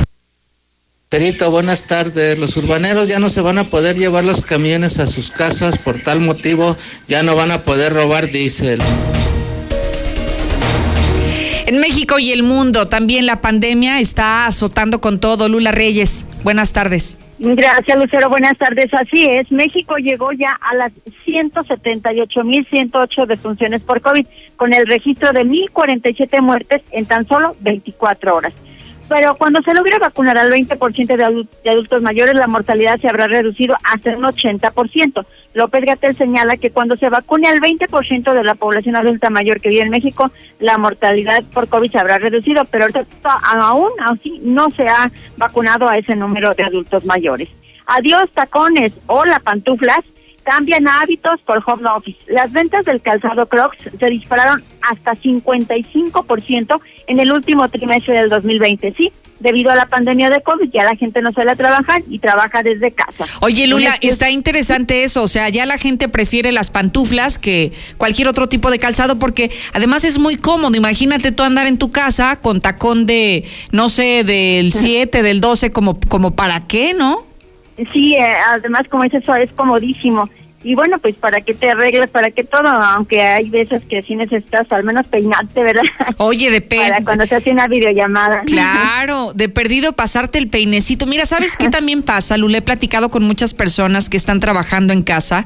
[1.10, 2.40] Querido, buenas tardes.
[2.40, 6.02] Los urbaneros ya no se van a poder llevar los camiones a sus casas, por
[6.02, 6.78] tal motivo
[7.10, 8.82] ya no van a poder robar diésel.
[11.66, 15.50] En México y el mundo también la pandemia está azotando con todo.
[15.50, 17.18] Lula Reyes, buenas tardes.
[17.40, 18.30] Gracias, Lucero.
[18.30, 18.94] Buenas tardes.
[18.94, 20.94] Así es, México llegó ya a las
[21.26, 28.54] 178.108 defunciones por COVID, con el registro de 1.047 muertes en tan solo 24 horas.
[29.08, 33.28] Pero cuando se logre vacunar al 20% de, de adultos mayores, la mortalidad se habrá
[33.28, 35.26] reducido hasta un 80%.
[35.54, 39.70] López Gatel señala que cuando se vacune al 20% de la población adulta mayor que
[39.70, 42.88] vive en México, la mortalidad por COVID se habrá reducido, pero
[43.24, 47.50] aún así no se ha vacunado a ese número de adultos mayores.
[47.86, 50.04] Adiós tacones, hola pantuflas,
[50.46, 52.18] cambian hábitos por home office.
[52.28, 58.94] Las ventas del calzado Crocs se dispararon hasta 55% en el último trimestre del 2020,
[58.96, 59.12] sí.
[59.40, 62.64] Debido a la pandemia de COVID, ya la gente no sale a trabajar y trabaja
[62.64, 63.26] desde casa.
[63.42, 65.24] Oye, Lula, está interesante eso.
[65.24, 69.52] O sea, ya la gente prefiere las pantuflas que cualquier otro tipo de calzado porque
[69.74, 70.78] además es muy cómodo.
[70.78, 75.72] Imagínate tú andar en tu casa con tacón de, no sé, del 7, del 12,
[75.74, 77.26] como, como para qué, ¿no?
[77.92, 80.30] Sí, eh, además como dices, eso es comodísimo.
[80.66, 84.16] Y bueno, pues para que te arregles, para que todo, aunque hay veces que sí
[84.16, 85.84] necesitas al menos peinarte, ¿verdad?
[86.18, 88.42] Oye, de Para cuando se hace una videollamada.
[88.48, 91.06] Claro, de perdido pasarte el peinecito.
[91.06, 92.36] Mira, ¿sabes qué también pasa?
[92.38, 95.46] Lule, he platicado con muchas personas que están trabajando en casa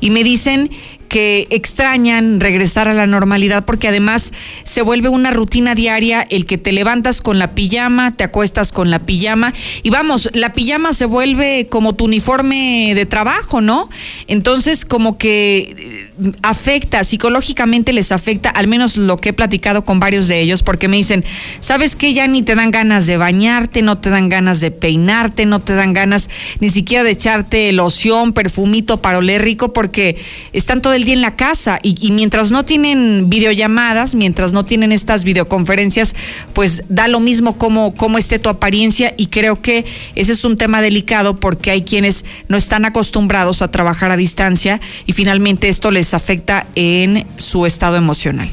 [0.00, 0.70] y me dicen
[1.08, 6.58] que extrañan regresar a la normalidad porque además se vuelve una rutina diaria el que
[6.58, 11.06] te levantas con la pijama, te acuestas con la pijama y vamos, la pijama se
[11.06, 13.88] vuelve como tu uniforme de trabajo, ¿no?
[14.26, 16.07] Entonces como que
[16.42, 20.88] afecta, psicológicamente les afecta, al menos lo que he platicado con varios de ellos, porque
[20.88, 21.24] me dicen,
[21.60, 22.12] ¿sabes qué?
[22.12, 25.74] Ya ni te dan ganas de bañarte, no te dan ganas de peinarte, no te
[25.74, 26.28] dan ganas
[26.60, 30.16] ni siquiera de echarte loción, perfumito para oler rico porque
[30.52, 34.92] están todo el día en la casa y, mientras no tienen videollamadas, mientras no tienen
[34.92, 36.14] estas videoconferencias,
[36.52, 40.56] pues da lo mismo cómo, cómo esté tu apariencia y creo que ese es un
[40.56, 45.90] tema delicado porque hay quienes no están acostumbrados a trabajar a distancia y finalmente esto
[45.90, 48.48] les afecta en su estado emocional.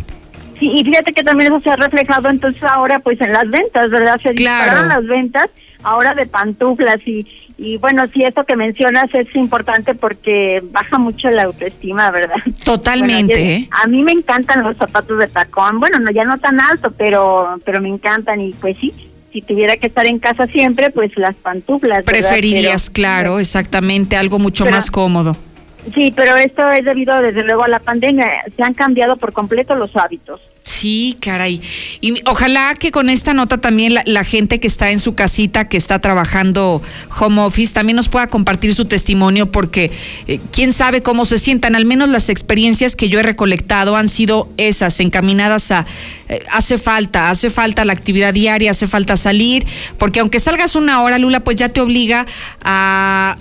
[0.59, 3.89] Sí, y fíjate que también eso se ha reflejado entonces ahora pues en las ventas,
[3.89, 4.19] ¿verdad?
[4.21, 5.49] Se dispararon las ventas
[5.83, 11.29] ahora de pantuflas y, y bueno, sí, eso que mencionas es importante porque baja mucho
[11.29, 12.37] la autoestima, ¿verdad?
[12.63, 13.53] Totalmente.
[13.53, 13.69] ¿eh?
[13.69, 17.59] a mí me encantan los zapatos de tacón, bueno, no ya no tan alto, pero
[17.65, 18.93] pero me encantan y pues sí,
[19.31, 22.05] si tuviera que estar en casa siempre, pues las pantuflas.
[22.05, 25.33] Preferirías, claro, exactamente, algo mucho más cómodo.
[25.93, 28.43] Sí, pero esto es debido desde luego a la pandemia.
[28.55, 30.41] Se han cambiado por completo los hábitos.
[30.65, 31.61] Sí, caray.
[32.01, 35.77] Y ojalá que con esta nota también la, gente que está en su casita, que
[35.77, 36.81] está trabajando
[37.19, 39.91] home office, también nos pueda compartir su testimonio porque
[40.27, 41.75] eh, quién sabe cómo se sientan.
[41.75, 45.85] Al menos las experiencias que yo he recolectado han sido esas, encaminadas a
[46.29, 49.67] eh, hace falta, hace falta la actividad diaria, hace falta salir,
[49.99, 52.25] porque aunque salgas una hora, Lula, pues ya te obliga
[52.63, 53.35] a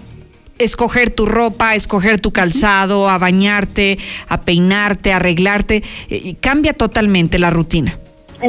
[0.64, 3.98] escoger tu ropa, escoger tu calzado, a bañarte,
[4.28, 7.98] a peinarte, a arreglarte, eh, cambia totalmente la rutina.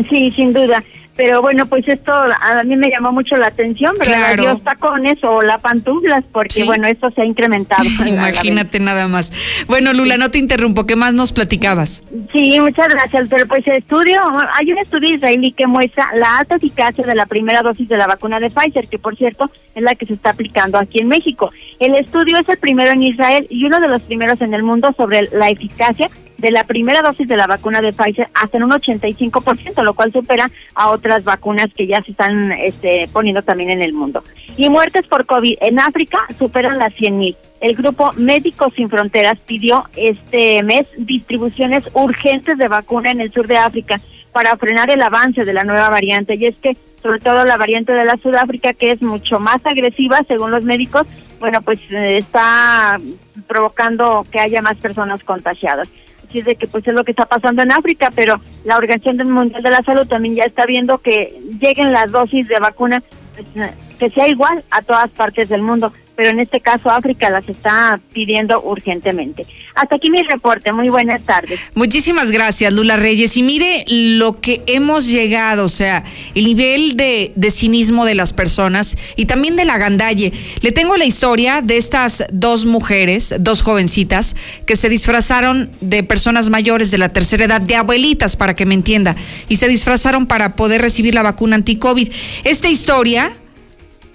[0.09, 0.83] Sí, sin duda.
[1.15, 4.15] Pero bueno, pues esto a mí me llamó mucho la atención, ¿verdad?
[4.17, 4.43] Claro.
[4.43, 6.63] Dios tacones o la pantuflas, porque Sí.
[6.63, 7.83] bueno, esto se ha incrementado.
[8.05, 9.31] Imagínate nada más.
[9.67, 12.03] Bueno, Lula, no te interrumpo, ¿qué más nos platicabas?
[12.31, 13.27] Sí, muchas gracias.
[13.29, 14.21] Pero pues el estudio,
[14.53, 18.07] hay un estudio israelí que muestra la alta eficacia de la primera dosis de la
[18.07, 21.51] vacuna de Pfizer, que por cierto es la que se está aplicando aquí en México.
[21.79, 24.93] El estudio es el primero en Israel y uno de los primeros en el mundo
[24.97, 26.09] sobre la eficacia
[26.45, 30.13] de la primera dosis de la vacuna de Pfizer hasta en un 85%, lo cual
[30.13, 34.23] supera a otras vacunas que ya se están este, poniendo también en el mundo.
[34.55, 37.35] Y muertes por COVID en África superan las 100 mil.
[37.61, 43.47] El grupo Médicos Sin Fronteras pidió este mes distribuciones urgentes de vacuna en el sur
[43.47, 43.99] de África
[44.31, 46.35] para frenar el avance de la nueva variante.
[46.35, 50.19] Y es que, sobre todo la variante de la Sudáfrica, que es mucho más agresiva,
[50.27, 51.07] según los médicos,
[51.39, 52.99] bueno, pues eh, está
[53.47, 55.89] provocando que haya más personas contagiadas.
[56.33, 59.63] Es de que pues es lo que está pasando en África, pero la Organización Mundial
[59.63, 63.01] de la Salud también ya está viendo que lleguen las dosis de vacuna
[63.33, 67.47] pues, que sea igual a todas partes del mundo, pero en este caso África las
[67.49, 69.45] está pidiendo urgentemente.
[69.75, 71.59] Hasta aquí mi reporte, muy buenas tardes.
[71.73, 73.35] Muchísimas gracias, Lula Reyes.
[73.35, 78.31] Y mire lo que hemos llegado, o sea, el nivel de, de cinismo de las
[78.31, 80.31] personas y también de la gandalle.
[80.61, 86.49] Le tengo la historia de estas dos mujeres, dos jovencitas, que se disfrazaron de personas
[86.49, 89.15] mayores de la tercera edad, de abuelitas, para que me entienda,
[89.49, 92.09] y se disfrazaron para poder recibir la vacuna anti-COVID.
[92.45, 93.35] Esta historia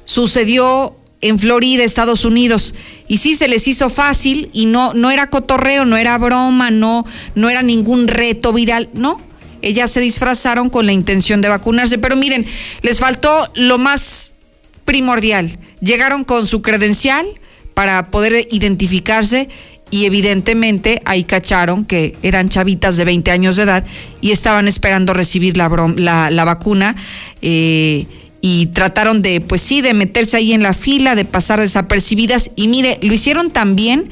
[0.04, 2.74] sucedió en Florida, Estados Unidos.
[3.08, 7.04] Y sí se les hizo fácil y no, no era cotorreo, no era broma, no,
[7.34, 9.20] no era ningún reto viral, no.
[9.62, 12.46] Ellas se disfrazaron con la intención de vacunarse, pero miren,
[12.82, 14.34] les faltó lo más
[14.84, 15.58] primordial.
[15.80, 17.26] Llegaron con su credencial
[17.74, 19.48] para poder identificarse
[19.90, 23.84] y evidentemente ahí cacharon que eran chavitas de 20 años de edad
[24.20, 26.96] y estaban esperando recibir la, la, la vacuna.
[27.42, 28.06] eh,
[28.40, 32.50] y trataron de, pues sí, de meterse ahí en la fila, de pasar desapercibidas.
[32.56, 34.08] Y mire, lo hicieron tan bien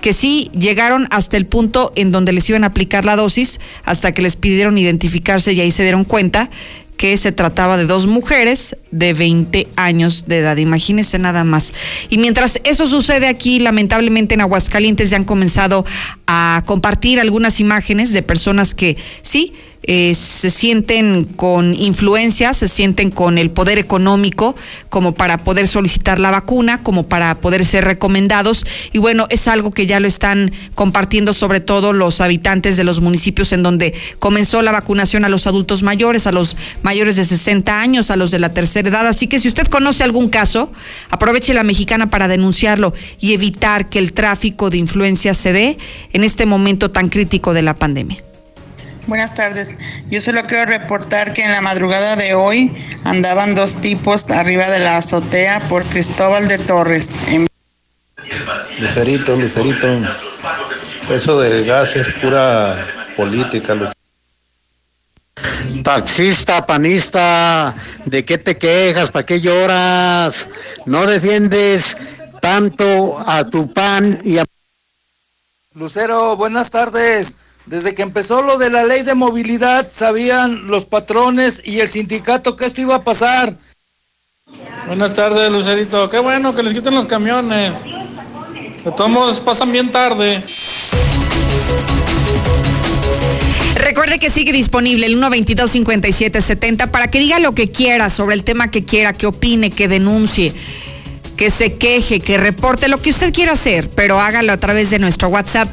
[0.00, 4.12] que sí llegaron hasta el punto en donde les iban a aplicar la dosis, hasta
[4.12, 6.50] que les pidieron identificarse y ahí se dieron cuenta
[6.96, 10.56] que se trataba de dos mujeres de 20 años de edad.
[10.56, 11.72] Imagínense nada más.
[12.08, 15.84] Y mientras eso sucede aquí, lamentablemente en Aguascalientes ya han comenzado
[16.26, 19.52] a compartir algunas imágenes de personas que sí
[19.86, 24.56] eh, se sienten con influencia, se sienten con el poder económico
[24.88, 28.66] como para poder solicitar la vacuna, como para poder ser recomendados.
[28.92, 33.00] Y bueno, es algo que ya lo están compartiendo sobre todo los habitantes de los
[33.00, 37.80] municipios en donde comenzó la vacunación a los adultos mayores, a los mayores de 60
[37.80, 39.06] años, a los de la tercera edad.
[39.06, 40.72] Así que si usted conoce algún caso,
[41.10, 45.78] aproveche la mexicana para denunciarlo y evitar que el tráfico de influencia se dé
[46.12, 48.25] en este momento tan crítico de la pandemia.
[49.06, 49.78] Buenas tardes.
[50.10, 54.80] Yo solo quiero reportar que en la madrugada de hoy andaban dos tipos arriba de
[54.80, 57.16] la azotea por Cristóbal de Torres.
[57.28, 57.46] En...
[58.80, 59.86] Lucerito, Lucerito.
[61.08, 62.84] Eso del gas es pura
[63.16, 63.92] política.
[65.84, 67.72] Taxista, panista,
[68.06, 69.12] ¿de qué te quejas?
[69.12, 70.48] ¿Para qué lloras?
[70.84, 71.96] No defiendes
[72.42, 74.44] tanto a tu pan y a...
[75.74, 77.36] Lucero, buenas tardes.
[77.66, 82.54] Desde que empezó lo de la ley de movilidad, sabían los patrones y el sindicato
[82.54, 83.56] que esto iba a pasar.
[84.86, 86.08] Buenas tardes, Lucerito.
[86.08, 87.82] Qué bueno que les quiten los camiones.
[88.84, 90.44] De todos modos, pasan bien tarde.
[93.74, 98.70] Recuerde que sigue disponible el 122-5770 para que diga lo que quiera sobre el tema
[98.70, 100.54] que quiera, que opine, que denuncie,
[101.36, 105.00] que se queje, que reporte, lo que usted quiera hacer, pero hágalo a través de
[105.00, 105.68] nuestro WhatsApp,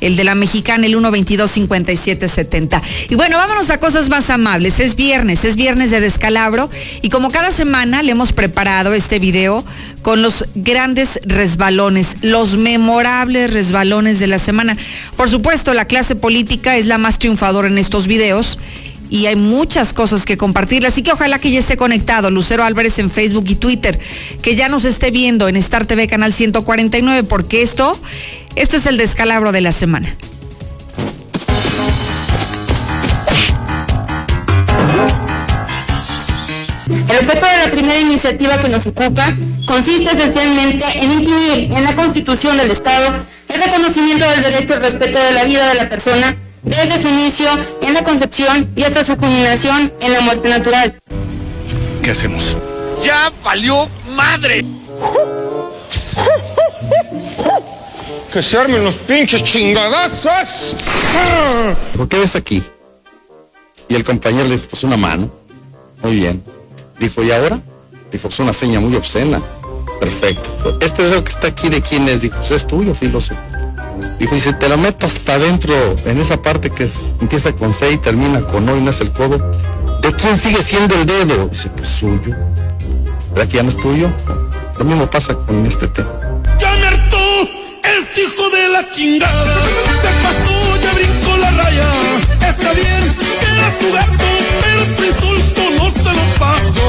[0.00, 2.82] el de la mexicana, el 122-5770.
[3.10, 4.80] Y bueno, vámonos a cosas más amables.
[4.80, 6.70] Es viernes, es viernes de descalabro
[7.02, 9.64] y como cada semana le hemos preparado este video
[10.02, 14.76] con los grandes resbalones, los memorables resbalones de la semana.
[15.16, 18.58] Por supuesto, la clase política es la más triunfadora en estos videos
[19.10, 20.86] y hay muchas cosas que compartir.
[20.86, 23.98] Así que ojalá que ya esté conectado Lucero Álvarez en Facebook y Twitter,
[24.42, 27.98] que ya nos esté viendo en Star TV Canal 149, porque esto,
[28.54, 30.14] esto es el descalabro de la semana.
[37.08, 39.34] El objeto de la primera iniciativa que nos ocupa
[39.66, 45.18] consiste esencialmente en incluir en la Constitución del Estado el reconocimiento del derecho al respeto
[45.18, 47.46] de la vida de la persona desde su inicio
[47.82, 50.94] en la concepción y hasta su culminación en la muerte natural.
[52.02, 52.56] ¿Qué hacemos?
[53.02, 54.64] ¡Ya valió madre!
[58.32, 60.76] ¡Que se armen los pinches chingadazos!
[61.96, 62.62] ¿Por qué ves aquí?
[63.88, 65.30] Y el compañero le puso una mano.
[66.02, 66.44] Muy bien.
[66.98, 67.58] Dijo, ¿y ahora?
[68.12, 69.40] Dijo, es una seña muy obscena.
[69.98, 70.78] Perfecto.
[70.80, 73.40] Este dedo que está aquí de quién es, dijo, pues es tuyo, filósofo.
[74.18, 75.74] Dijo, y si te lo meto hasta adentro,
[76.04, 76.88] en esa parte que
[77.20, 79.38] empieza con C y termina con O y no es el codo,
[80.02, 81.48] ¿de quién sigue siendo el dedo?
[81.48, 82.36] Dice, pues suyo.
[83.32, 84.10] ¿Verdad que ya no es tuyo?
[84.78, 86.27] Lo mismo pasa con este tema.
[88.80, 89.54] La chingada!
[90.02, 91.86] Se pasó, ya brincó la raya.
[92.48, 94.24] Está bien que era su gato,
[94.62, 96.84] pero tu insulto no se lo paso.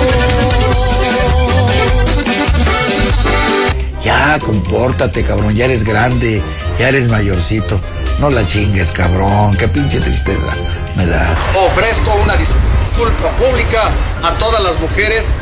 [4.04, 6.42] Ya, compórtate, cabrón, ya eres grande,
[6.80, 7.80] ya eres mayorcito.
[8.20, 10.54] No la chingues, cabrón, qué pinche tristeza
[10.96, 11.34] me da.
[11.56, 13.82] Ofrezco una disculpa pública
[14.24, 15.34] a todas las mujeres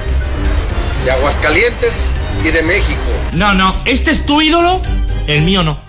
[1.04, 2.10] de Aguascalientes
[2.44, 3.02] y de México.
[3.34, 4.82] No, no, ¿este es tu ídolo?
[5.28, 5.87] El mío no.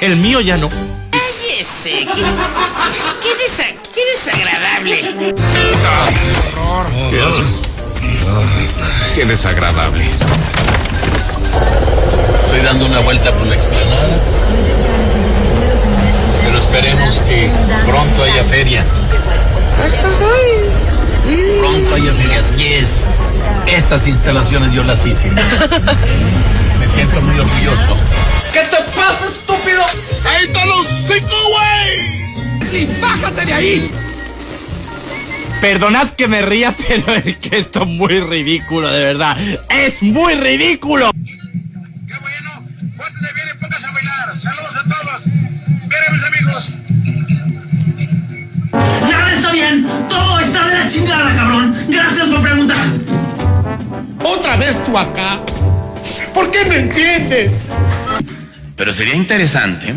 [0.00, 0.68] El mío ya no.
[1.10, 2.22] Cállese, qué,
[3.20, 5.00] qué, desa- qué desagradable.
[7.10, 7.42] ¿Qué hace?
[9.14, 10.04] Qué desagradable.
[12.38, 14.18] Estoy dando una vuelta por la explanada.
[16.44, 17.50] Pero esperemos que
[17.86, 18.84] pronto haya feria.
[21.60, 22.56] Pronto haya ferias.
[22.56, 23.16] Yes.
[23.66, 25.30] Estas instalaciones yo las hice.
[25.30, 27.96] Me siento muy orgulloso.
[28.52, 29.26] ¿Qué te pasa,
[30.50, 30.56] estúpido?
[30.56, 31.36] ¡Ahí está los cinco,
[32.70, 32.82] güey!
[32.82, 33.90] ¡Y bájate de ahí!
[35.60, 39.36] Perdonad que me ría, pero es que esto es muy ridículo, de verdad.
[39.68, 41.10] ¡Es muy ridículo!
[44.38, 45.26] ¡Saludos a todos!
[45.26, 46.78] ¡Miren, mis amigos!
[49.10, 49.86] ¡Nada está bien!
[50.08, 51.76] ¡Todo está de la chingada, cabrón!
[51.88, 52.86] ¡Gracias por preguntar!
[54.24, 55.40] ¿Otra vez tú acá?
[56.32, 57.52] ¿Por qué no entiendes?
[58.76, 59.94] Pero sería interesante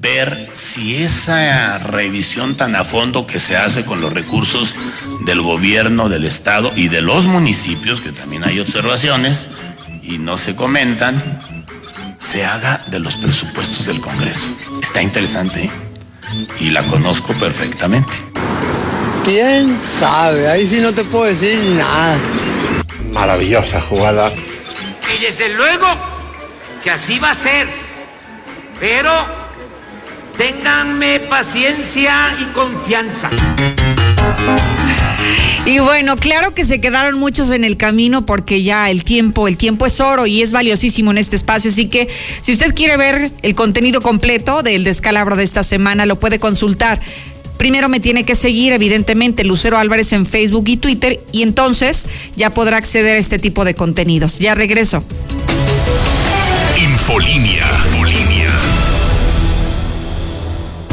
[0.00, 4.74] ver si esa revisión tan a fondo que se hace con los recursos
[5.26, 9.48] del gobierno, del Estado y de los municipios, que también hay observaciones
[10.02, 11.40] y no se comentan,
[12.18, 14.48] se haga de los presupuestos del Congreso.
[14.82, 15.70] Está interesante ¿eh?
[16.60, 18.12] y la conozco perfectamente.
[19.24, 20.48] ¿Quién sabe?
[20.48, 22.18] Ahí sí no te puedo decir nada.
[23.12, 24.32] Maravillosa jugada.
[25.14, 25.86] Y desde luego
[26.82, 27.68] que así va a ser.
[28.78, 29.39] Pero
[30.40, 33.28] ténganme paciencia y confianza.
[35.66, 39.58] Y bueno, claro que se quedaron muchos en el camino porque ya el tiempo, el
[39.58, 41.70] tiempo es oro y es valiosísimo en este espacio.
[41.70, 42.08] Así que
[42.40, 47.02] si usted quiere ver el contenido completo del descalabro de esta semana, lo puede consultar.
[47.58, 52.54] Primero me tiene que seguir, evidentemente, Lucero Álvarez en Facebook y Twitter, y entonces ya
[52.54, 54.38] podrá acceder a este tipo de contenidos.
[54.38, 55.04] Ya regreso.
[56.78, 57.66] Infolinia.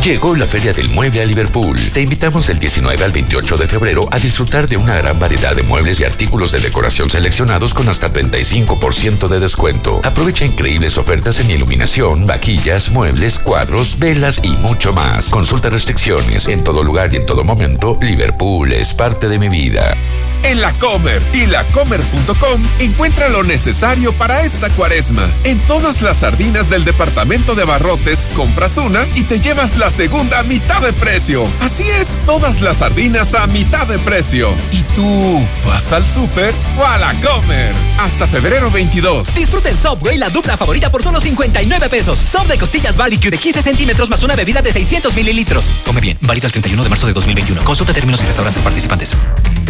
[0.08, 1.78] Llegó la Feria del Mueble a Liverpool.
[1.92, 5.64] Te invitamos del 19 al 28 de febrero a disfrutar de una gran variedad de
[5.64, 10.00] muebles y artículos de decoración seleccionados con hasta 35% de descuento.
[10.06, 15.28] Aprovecha increíbles ofertas en iluminación, vaquillas, muebles, cuadros, velas y mucho más.
[15.28, 16.48] Consulta restricciones.
[16.48, 19.94] En todo lugar y en todo momento, Liverpool es parte de mi vida.
[20.58, 25.28] La Comer y lacomer.com encuentra lo necesario para esta cuaresma.
[25.44, 30.40] En todas las sardinas del departamento de abarrotes, compras una y te llevas la segunda
[30.40, 31.44] a mitad de precio.
[31.62, 34.54] Así es, todas las sardinas a mitad de precio.
[34.72, 37.76] ¿Y tú vas al súper o a la Comer?
[38.00, 39.36] Hasta febrero 22.
[39.36, 42.20] Disfruta en Subway la dupla favorita por solo 59 pesos.
[42.20, 45.72] Sub de costillas barbecue de 15 centímetros más una bebida de 600 mililitros.
[45.86, 47.64] Come bien, válido el 31 de marzo de 2021.
[47.64, 49.16] Consulta términos y restaurantes participantes.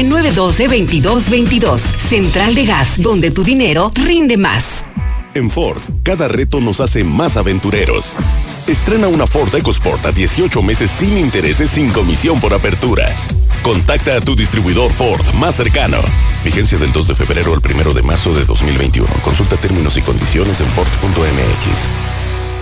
[0.09, 1.79] 449-912-2222.
[2.09, 4.85] Central de Gas, donde tu dinero rinde más.
[5.35, 8.17] En Ford, cada reto nos hace más aventureros.
[8.67, 13.05] Estrena una Ford EcoSport a 18 meses sin intereses sin comisión por apertura.
[13.63, 15.99] Contacta a tu distribuidor Ford más cercano.
[16.45, 19.09] Vigencia del 2 de febrero al 1 de marzo de 2021.
[19.23, 22.10] Consulta términos y condiciones en Ford.mx.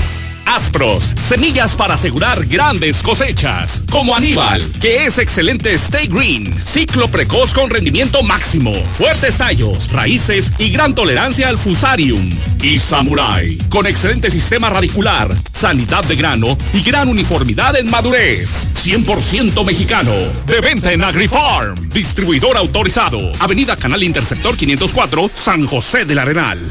[0.47, 3.83] Aspros, semillas para asegurar grandes cosechas.
[3.91, 10.53] Como Aníbal, que es excelente Stay Green, ciclo precoz con rendimiento máximo, fuertes tallos, raíces
[10.59, 12.31] y gran tolerancia al fusarium.
[12.63, 18.69] Y Samurai, con excelente sistema radicular, sanidad de grano y gran uniformidad en madurez.
[18.85, 20.13] 100% mexicano.
[20.47, 21.89] De venta en AgriFarm.
[21.89, 23.33] Distribuidor autorizado.
[23.39, 26.71] Avenida Canal Interceptor 504, San José del Arenal.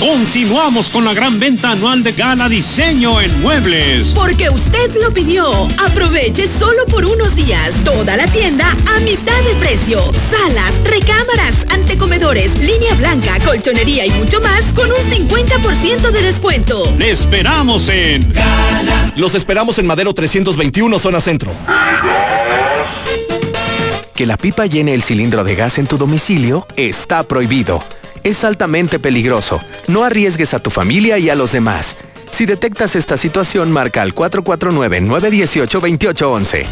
[0.00, 4.12] Continuamos con la gran venta anual de Gala Diseño en Muebles.
[4.14, 5.50] Porque usted lo pidió.
[5.84, 9.98] Aproveche solo por unos días toda la tienda a mitad de precio.
[10.30, 16.80] Salas, recámaras, antecomedores, línea blanca, colchonería y mucho más con un 50% de descuento.
[16.96, 18.32] Le esperamos en
[19.16, 21.52] Los esperamos en Madero 321, zona centro.
[24.14, 27.80] Que la pipa llene el cilindro de gas en tu domicilio está prohibido
[28.24, 29.60] es altamente peligroso.
[29.86, 31.96] No arriesgues a tu familia y a los demás.
[32.30, 36.64] Si detectas esta situación, marca al 449-918-2811.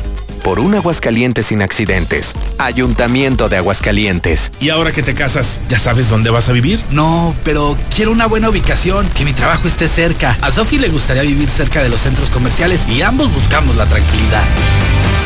[0.45, 2.35] Por un Aguascalientes sin accidentes.
[2.59, 4.53] Ayuntamiento de Aguascalientes.
[4.61, 6.81] ¿Y ahora que te casas, ya sabes dónde vas a vivir?
[6.91, 10.39] No, pero quiero una buena ubicación, que mi trabajo esté cerca.
[10.43, 14.45] A Sofi le gustaría vivir cerca de los centros comerciales y ambos buscamos la tranquilidad.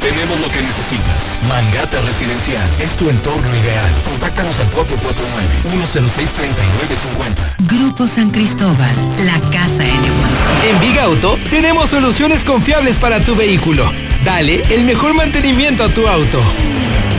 [0.01, 1.39] Tenemos lo que necesitas.
[1.47, 3.91] Mangata Residencial es tu entorno ideal.
[4.09, 7.67] Contáctanos al 449-106-3950.
[7.67, 8.95] Grupo San Cristóbal,
[9.27, 10.57] la casa en evolución.
[10.71, 13.93] En Big Auto tenemos soluciones confiables para tu vehículo.
[14.25, 16.41] Dale el mejor mantenimiento a tu auto.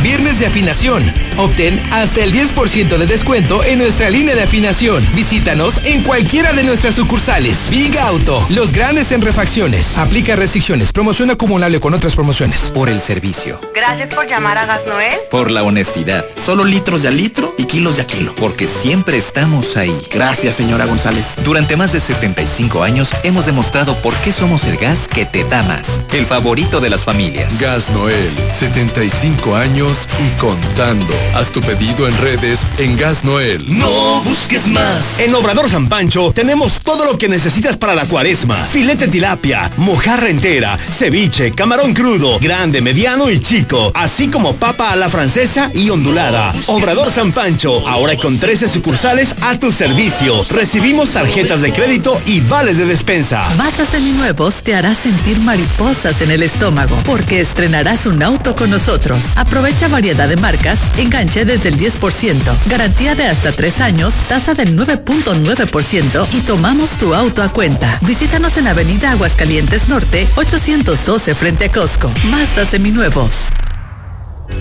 [0.01, 1.03] Viernes de afinación.
[1.37, 5.05] Obtén hasta el 10% de descuento en nuestra línea de afinación.
[5.15, 7.69] Visítanos en cualquiera de nuestras sucursales.
[7.69, 9.97] Big Auto, los grandes en refacciones.
[9.97, 10.91] Aplica restricciones.
[10.91, 12.71] Promoción acumulable con otras promociones.
[12.71, 13.59] Por el servicio.
[13.73, 15.15] Gracias por llamar a Gas Noel.
[15.29, 16.25] Por la honestidad.
[16.37, 18.33] Solo litros de a litro y kilos de a kilo.
[18.35, 19.95] Porque siempre estamos ahí.
[20.13, 21.35] Gracias, señora González.
[21.43, 25.63] Durante más de 75 años hemos demostrado por qué somos el gas que te da
[25.63, 26.01] más.
[26.13, 27.59] El favorito de las familias.
[27.59, 28.31] Gas Noel.
[28.51, 31.13] 75 años y contando.
[31.33, 33.65] Haz tu pedido en redes en Gas Noel.
[33.67, 35.19] No busques más.
[35.19, 38.57] En Obrador San Pancho tenemos todo lo que necesitas para la cuaresma.
[38.71, 44.95] Filete tilapia, mojarra entera, ceviche, camarón crudo, grande, mediano y chico, así como papa a
[44.95, 46.53] la francesa y ondulada.
[46.67, 50.43] Obrador San Pancho, ahora con 13 sucursales a tu servicio.
[50.49, 53.41] Recibimos tarjetas de crédito y vales de despensa.
[53.57, 59.19] Mazda Seminuevos te hará sentir mariposas en el estómago porque estrenarás un auto con nosotros.
[59.35, 60.79] Aprovecha variedad de marcas,
[61.11, 67.13] enganche desde el 10%, garantía de hasta 3 años, tasa del 9.9% y tomamos tu
[67.13, 67.99] auto a cuenta.
[68.03, 72.09] Visítanos en Avenida Aguascalientes Norte, 812 frente a Costco.
[72.29, 73.33] Mazda Seminuevos.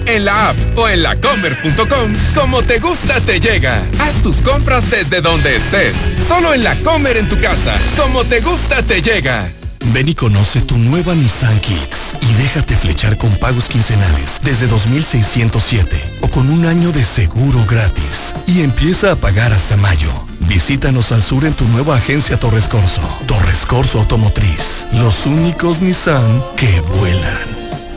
[0.07, 3.81] En la app o en lacomer.com, como te gusta te llega.
[4.01, 5.95] Haz tus compras desde donde estés.
[6.27, 9.53] Solo en la Comer en tu casa, como te gusta te llega.
[9.93, 16.19] Ven y conoce tu nueva Nissan Kicks y déjate flechar con pagos quincenales desde 2607
[16.21, 18.35] o con un año de seguro gratis.
[18.47, 20.11] Y empieza a pagar hasta mayo.
[20.41, 23.03] Visítanos al sur en tu nueva agencia Torres Corso.
[23.27, 24.87] Torres Corso Automotriz.
[24.93, 27.39] Los únicos Nissan que vuelan.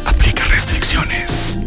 [0.05, 1.59] Aplica restricciones.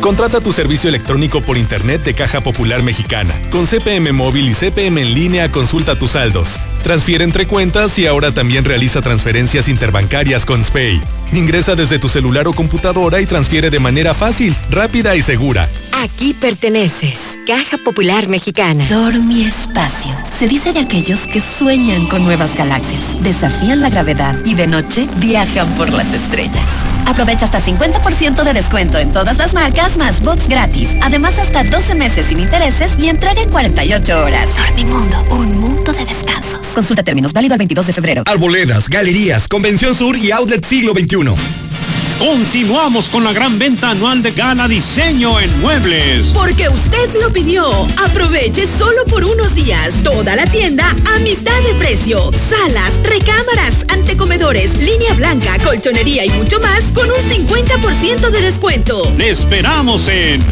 [0.00, 3.34] Contrata tu servicio electrónico por internet de Caja Popular Mexicana.
[3.50, 6.56] Con CPM móvil y CPM en línea consulta tus saldos.
[6.82, 11.00] Transfiere entre cuentas y ahora también realiza transferencias interbancarias con SPAY.
[11.32, 15.68] Ingresa desde tu celular o computadora y transfiere de manera fácil, rápida y segura.
[16.02, 17.38] Aquí perteneces.
[17.46, 18.86] Caja Popular Mexicana.
[18.88, 20.14] Dormi Espacio.
[20.36, 25.08] Se dice de aquellos que sueñan con nuevas galaxias, desafían la gravedad y de noche
[25.16, 26.68] viajan por las estrellas.
[27.06, 30.94] Aprovecha hasta 50% de descuento en todas las marcas más box gratis.
[31.02, 34.48] Además hasta 12 meses sin intereses y entrega en 48 horas.
[34.56, 36.60] Dormimundo, un mundo de descansos.
[36.76, 38.22] Consulta términos válido el 22 de febrero.
[38.26, 41.95] Arboledas, galerías, Convención Sur y Outlet Siglo XXI.
[42.18, 46.28] Continuamos con la gran venta anual de Gala Diseño en Muebles.
[46.28, 47.68] Porque usted lo pidió.
[48.08, 52.18] Aproveche solo por unos días toda la tienda a mitad de precio.
[52.48, 59.02] Salas, recámaras, antecomedores, línea blanca, colchonería y mucho más con un 50% de descuento.
[59.18, 60.42] Le esperamos en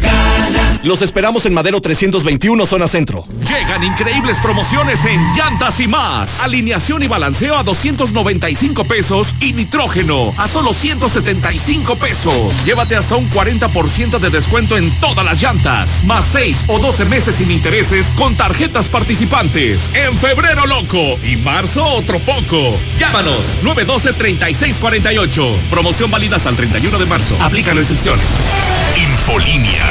[0.83, 3.25] Los esperamos en Madero 321, zona centro.
[3.49, 6.41] Llegan increíbles promociones en llantas y más.
[6.41, 11.54] Alineación y balanceo a 295 pesos y nitrógeno a solo 175
[11.99, 12.65] pesos.
[12.65, 16.03] Llévate hasta un 40% de descuento en todas las llantas.
[16.05, 19.91] Más 6 o 12 meses sin intereses con tarjetas participantes.
[19.95, 22.79] En febrero loco y marzo otro poco.
[22.99, 25.57] Llámanos 912-3648.
[25.71, 27.37] Promoción válida hasta el 31 de marzo.
[27.41, 28.27] Aplican restricciones.
[28.97, 29.85] Infolínea.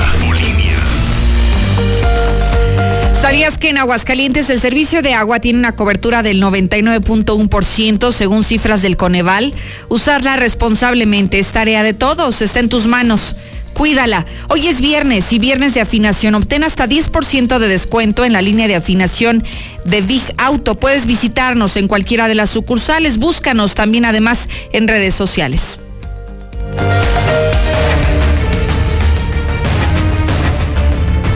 [3.23, 8.81] ¿Sabías que en Aguascalientes el servicio de agua tiene una cobertura del 99.1% según cifras
[8.81, 9.53] del Coneval?
[9.87, 13.37] Usarla responsablemente es tarea de todos, está en tus manos.
[13.71, 14.25] Cuídala.
[14.49, 16.35] Hoy es viernes y viernes de afinación.
[16.35, 19.45] Obtén hasta 10% de descuento en la línea de afinación
[19.85, 20.75] de Big Auto.
[20.75, 23.19] Puedes visitarnos en cualquiera de las sucursales.
[23.19, 25.79] Búscanos también además en redes sociales.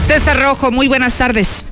[0.06, 1.64] César Rojo, muy buenas tardes.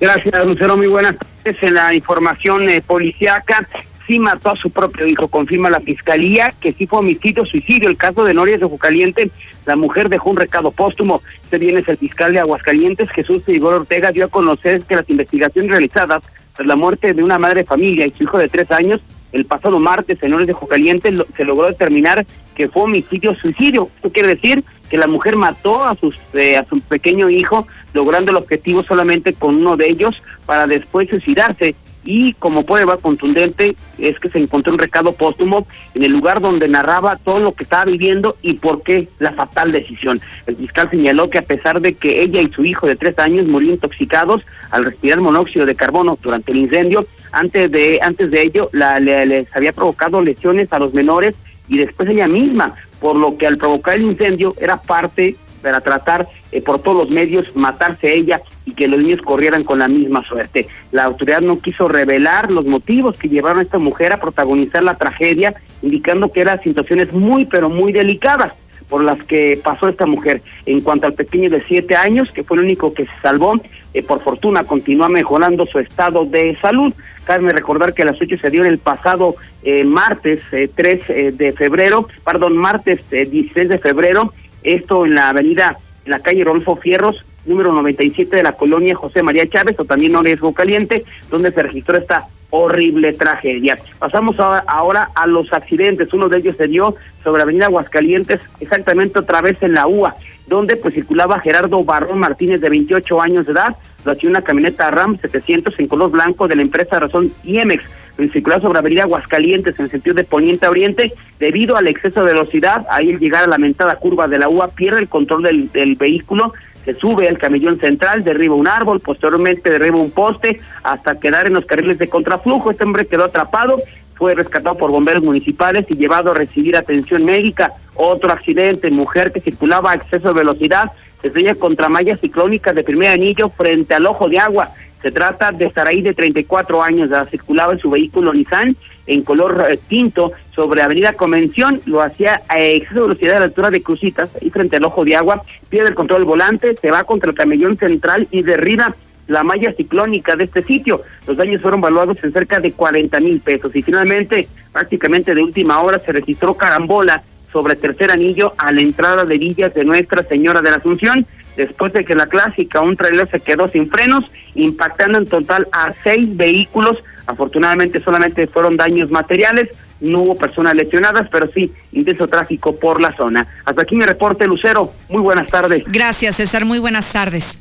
[0.00, 0.76] Gracias, Lucero.
[0.76, 1.62] Muy buenas tardes.
[1.62, 3.68] En la información eh, policiaca,
[4.06, 5.28] sí mató a su propio hijo.
[5.28, 7.88] Confirma la fiscalía que sí fue homicidio, suicidio.
[7.88, 9.30] El caso de Norias de Jucaliente,
[9.66, 11.22] la mujer dejó un recado póstumo.
[11.42, 15.70] Este viene el fiscal de Aguascalientes, Jesús Igor Ortega, dio a conocer que las investigaciones
[15.70, 16.22] realizadas
[16.54, 19.00] tras la muerte de una madre de familia y su hijo de tres años,
[19.32, 23.88] el pasado martes en Norias de Jucaliente, lo- se logró determinar que fue homicidio, suicidio.
[23.96, 28.30] Esto quiere decir que la mujer mató a, sus, eh, a su pequeño hijo, logrando
[28.32, 31.74] el objetivo solamente con uno de ellos para después suicidarse.
[32.02, 36.66] Y como prueba contundente es que se encontró un recado póstumo en el lugar donde
[36.66, 40.18] narraba todo lo que estaba viviendo y por qué la fatal decisión.
[40.46, 43.46] El fiscal señaló que a pesar de que ella y su hijo de tres años
[43.48, 48.70] murieron intoxicados al respirar monóxido de carbono durante el incendio, antes de, antes de ello
[48.72, 51.34] la, le- les había provocado lesiones a los menores
[51.70, 56.28] y después ella misma, por lo que al provocar el incendio era parte para tratar
[56.52, 60.22] eh, por todos los medios matarse ella y que los niños corrieran con la misma
[60.26, 60.66] suerte.
[60.90, 64.98] La autoridad no quiso revelar los motivos que llevaron a esta mujer a protagonizar la
[64.98, 68.52] tragedia, indicando que eran situaciones muy pero muy delicadas
[68.88, 70.42] por las que pasó esta mujer.
[70.66, 73.60] En cuanto al pequeño de siete años, que fue el único que se salvó,
[73.94, 76.92] eh, por fortuna continúa mejorando su estado de salud.
[77.24, 81.52] Cabe recordar que las hechos se dieron el pasado eh, martes eh, 3 eh, de
[81.52, 84.32] febrero, perdón, martes eh, 16 de febrero,
[84.62, 89.22] esto en la avenida, en la calle Rodolfo Fierros, número 97 de la colonia José
[89.22, 93.76] María Chávez, o también Riesgo Caliente, donde se registró esta horrible tragedia.
[93.98, 96.12] Pasamos ahora, a los accidentes.
[96.12, 100.16] Uno de ellos se dio sobre Avenida Aguascalientes, exactamente otra vez en la UA.
[100.50, 104.90] Donde pues circulaba Gerardo Barrón Martínez de 28 años de edad, lo hacía una camioneta
[104.90, 107.86] RAM 700 en color blanco de la empresa Razón IEMEX,
[108.32, 112.84] circular sobre Avenida Aguascalientes en sentido de poniente a oriente, debido al exceso de velocidad,
[112.90, 115.96] ahí al llegar a la mentada curva de la UA pierde el control del, del
[115.96, 116.52] vehículo,
[116.84, 121.54] se sube al camellón central, derriba un árbol, posteriormente derriba un poste, hasta quedar en
[121.54, 122.70] los carriles de contraflujo.
[122.70, 123.76] Este hombre quedó atrapado,
[124.20, 127.72] fue rescatado por bomberos municipales y llevado a recibir atención médica.
[127.94, 130.92] Otro accidente, mujer que circulaba a exceso de velocidad,
[131.22, 134.72] se estrella contra malla ciclónica de primer anillo frente al ojo de agua.
[135.00, 139.66] Se trata de Saraí de 34 años, ya circulaba en su vehículo Nissan en color
[139.70, 143.82] eh, tinto sobre Avenida Convención, lo hacía a exceso de velocidad a la altura de
[143.82, 147.30] Crucitas, y frente al ojo de agua, pierde el control del volante, se va contra
[147.30, 148.94] el camellón central y derriba
[149.30, 151.02] la malla ciclónica de este sitio.
[151.26, 155.80] Los daños fueron valuados en cerca de 40 mil pesos y finalmente, prácticamente de última
[155.80, 157.22] hora, se registró carambola
[157.52, 161.26] sobre tercer anillo a la entrada de Villas de Nuestra Señora de la Asunción,
[161.56, 164.24] después de que la clásica, un trailer se quedó sin frenos,
[164.54, 166.96] impactando en total a seis vehículos.
[167.26, 169.68] Afortunadamente solamente fueron daños materiales,
[170.00, 173.46] no hubo personas lesionadas, pero sí intenso tráfico por la zona.
[173.64, 174.92] Hasta aquí mi reporte, Lucero.
[175.08, 175.84] Muy buenas tardes.
[175.86, 176.64] Gracias, César.
[176.64, 177.58] Muy buenas tardes.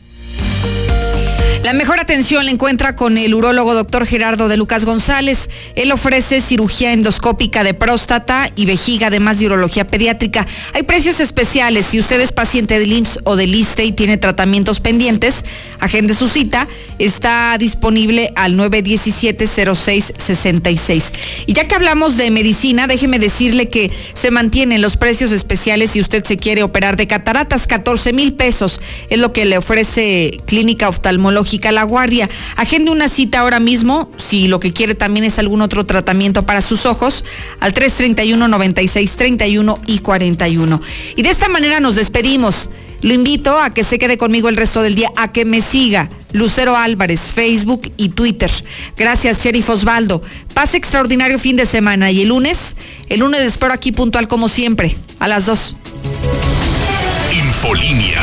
[1.64, 5.49] La mejor atención la encuentra con el urólogo doctor Gerardo de Lucas González.
[5.76, 10.47] Él ofrece cirugía endoscópica de próstata y vejiga, además de urología pediátrica.
[10.74, 11.88] Hay precios especiales.
[11.88, 15.43] Si usted es paciente del IMSS o del ISTE y tiene tratamientos pendientes,
[15.82, 16.66] agende su cita.
[16.97, 21.12] Está disponible al 917-0666.
[21.45, 25.99] Y ya que hablamos de medicina, déjeme decirle que se mantienen los precios especiales si
[25.99, 27.68] usted se quiere operar de cataratas.
[27.68, 28.80] 14 mil pesos
[29.10, 32.30] es lo que le ofrece Clínica Oftalmológica La Guardia.
[32.56, 36.62] Agende una cita ahora mismo, si lo que quiere también es algún otro tratamiento para
[36.62, 37.26] sus ojos,
[37.60, 40.82] al 331 96 31 y 41.
[41.16, 42.70] Y de esta manera nos despedimos.
[43.02, 46.10] Lo invito a que se quede conmigo el resto del día, a que me siga.
[46.34, 48.52] Lucero Álvarez, Facebook y Twitter.
[48.97, 50.22] Gracias, Sheriff Osvaldo.
[50.54, 52.12] Pase extraordinario fin de semana.
[52.12, 52.76] Y el lunes,
[53.08, 55.78] el lunes espero aquí puntual como siempre, a las 2.
[57.32, 58.22] Infolínea.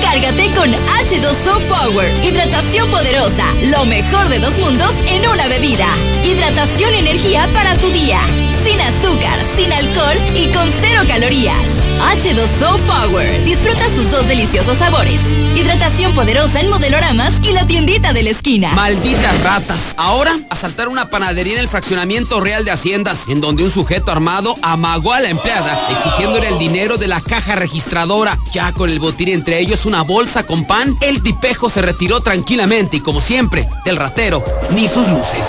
[0.00, 2.24] Recárgate con H2O Power.
[2.24, 3.44] Hidratación poderosa.
[3.64, 5.88] Lo mejor de dos mundos en una bebida.
[6.24, 8.18] Hidratación y energía para tu día.
[8.64, 11.89] Sin azúcar, sin alcohol y con cero calorías.
[12.00, 13.44] H2O Power.
[13.44, 15.20] Disfruta sus dos deliciosos sabores.
[15.54, 18.72] Hidratación poderosa en modeloramas y la tiendita de la esquina.
[18.72, 19.78] Malditas ratas.
[19.96, 24.54] Ahora, asaltar una panadería en el fraccionamiento real de Haciendas, en donde un sujeto armado
[24.62, 28.38] amagó a la empleada, exigiéndole el dinero de la caja registradora.
[28.52, 32.96] Ya con el botín entre ellos una bolsa con pan, el tipejo se retiró tranquilamente
[32.96, 35.48] y como siempre, del ratero, ni sus luces.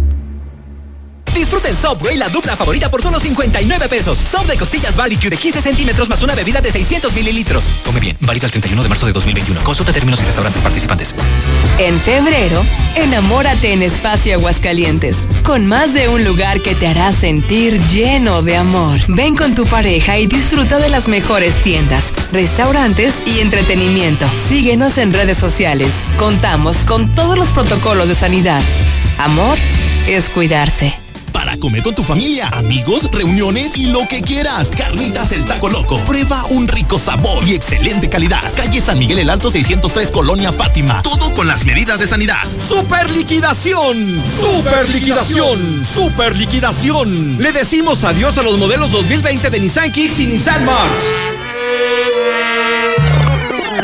[1.33, 4.19] Disfruta en Subway la dupla favorita por solo 59 pesos.
[4.19, 7.69] Sub costillas barbecue de 15 centímetros más una bebida de 600 mililitros.
[7.85, 9.61] Come bien, válido al 31 de marzo de 2021.
[9.61, 11.15] Consulta términos y restaurantes participantes.
[11.79, 12.63] En febrero,
[12.95, 18.57] enamórate en Espacio Aguascalientes, con más de un lugar que te hará sentir lleno de
[18.57, 18.99] amor.
[19.07, 24.25] Ven con tu pareja y disfruta de las mejores tiendas, restaurantes y entretenimiento.
[24.49, 25.89] Síguenos en redes sociales.
[26.17, 28.61] Contamos con todos los protocolos de sanidad.
[29.17, 29.57] Amor
[30.07, 30.99] es cuidarse
[31.51, 34.71] para comer con tu familia, amigos, reuniones y lo que quieras.
[34.71, 35.97] Carnitas el Taco Loco.
[36.05, 38.39] Prueba un rico sabor y excelente calidad.
[38.55, 41.01] Calle San Miguel el Alto 603 Colonia Fátima.
[41.01, 42.41] Todo con las medidas de sanidad.
[42.57, 44.23] Super liquidación.
[44.23, 45.83] Super liquidación.
[45.83, 47.37] Super liquidación.
[47.37, 51.03] Le decimos adiós a los modelos 2020 de Nissan Kicks y Nissan March.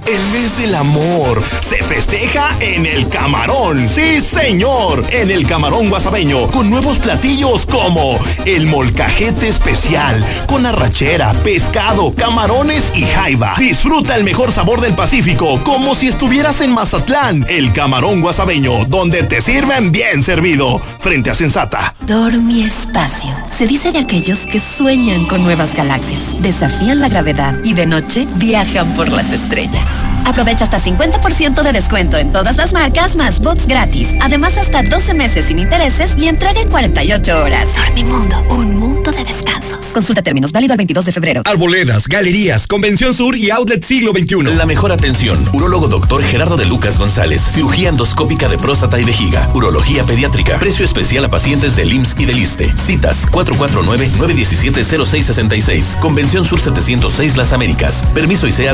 [0.05, 3.87] El mes del amor se festeja en el Camarón.
[3.87, 5.05] Sí, señor.
[5.11, 6.47] En el Camarón Guasabeño.
[6.47, 10.21] Con nuevos platillos como el molcajete especial.
[10.45, 13.53] Con arrachera, pescado, camarones y jaiba.
[13.57, 15.63] Disfruta el mejor sabor del Pacífico.
[15.63, 17.45] Como si estuvieras en Mazatlán.
[17.47, 18.85] El Camarón Guasabeño.
[18.85, 20.81] Donde te sirven bien servido.
[20.99, 21.95] Frente a Sensata.
[22.01, 23.33] Dormi Espacio.
[23.57, 28.27] Se dice de aquellos que sueñan con nuevas galaxias, desafían la gravedad y de noche
[28.35, 29.92] viajan por las estrellas.
[30.25, 34.15] Aprovecha hasta 50% de descuento en todas las marcas más bots gratis.
[34.21, 37.67] Además, hasta 12 meses sin intereses y entrega en 48 horas.
[37.75, 39.79] Dormimundo, un mundo de descansos.
[39.93, 41.43] Consulta términos válido el 22 de febrero.
[41.45, 44.55] Arboledas, galerías, Convención Sur y Outlet Siglo XXI.
[44.55, 45.37] La mejor atención.
[45.53, 47.39] Urólogo doctor Gerardo de Lucas González.
[47.41, 49.47] Cirugía endoscópica de próstata y vejiga.
[49.53, 50.57] Urología pediátrica.
[50.57, 52.73] Precio especial a pacientes del IMSS y del ISTE.
[52.75, 55.99] Citas 449-917-0666.
[55.99, 58.03] Convención Sur 706 Las Américas.
[58.15, 58.73] Permiso ICEA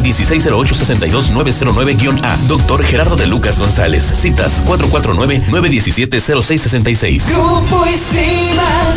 [1.10, 2.38] 1608-62909-A.
[2.48, 4.04] Doctor Gerardo de Lucas González.
[4.04, 7.28] Citas 449-917-0666.
[7.28, 7.86] Grupo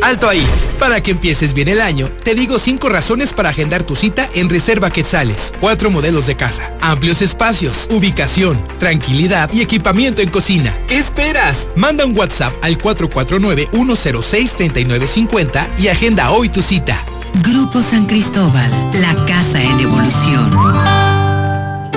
[0.03, 0.47] Alto ahí.
[0.79, 4.49] Para que empieces bien el año, te digo cinco razones para agendar tu cita en
[4.49, 5.53] Reserva Quetzales.
[5.61, 10.73] Cuatro modelos de casa, amplios espacios, ubicación, tranquilidad y equipamiento en cocina.
[10.87, 11.69] ¿Qué esperas?
[11.77, 16.97] Manda un WhatsApp al 449-106-3950 y agenda hoy tu cita.
[17.45, 18.71] Grupo San Cristóbal,
[19.01, 21.10] la casa en evolución.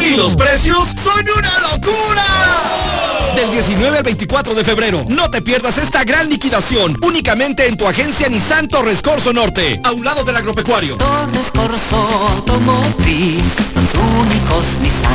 [0.00, 3.07] Y los precios son una locura.
[3.38, 5.04] Del 19 al 24 de febrero.
[5.06, 6.98] No te pierdas esta gran liquidación.
[7.02, 9.80] Únicamente en tu agencia Nissan Torres Corso Norte.
[9.84, 10.96] A un lado del agropecuario.
[10.96, 11.96] Torres Corso
[12.32, 13.44] Automotriz.
[13.76, 15.12] Los únicos Nissan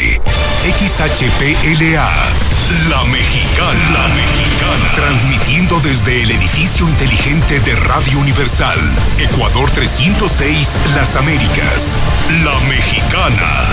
[0.79, 2.51] XHPLA.
[2.89, 3.03] La
[3.41, 3.89] Mexicana.
[3.91, 4.91] La Mexicana.
[4.93, 8.77] Transmitiendo desde el edificio inteligente de Radio Universal.
[9.17, 11.97] Ecuador 306, Las Américas.
[12.43, 13.65] La Mexicana.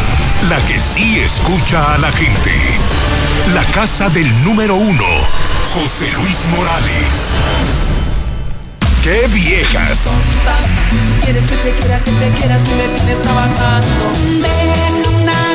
[0.48, 2.52] La que sí escucha a la gente.
[3.52, 5.04] La casa del número uno.
[5.74, 7.36] José Luis Morales.
[9.02, 10.08] ¡Qué viejas!
[11.24, 13.86] Quieres que te quiera, que te quiera si me tienes trabajando.
[14.40, 15.47] Deja una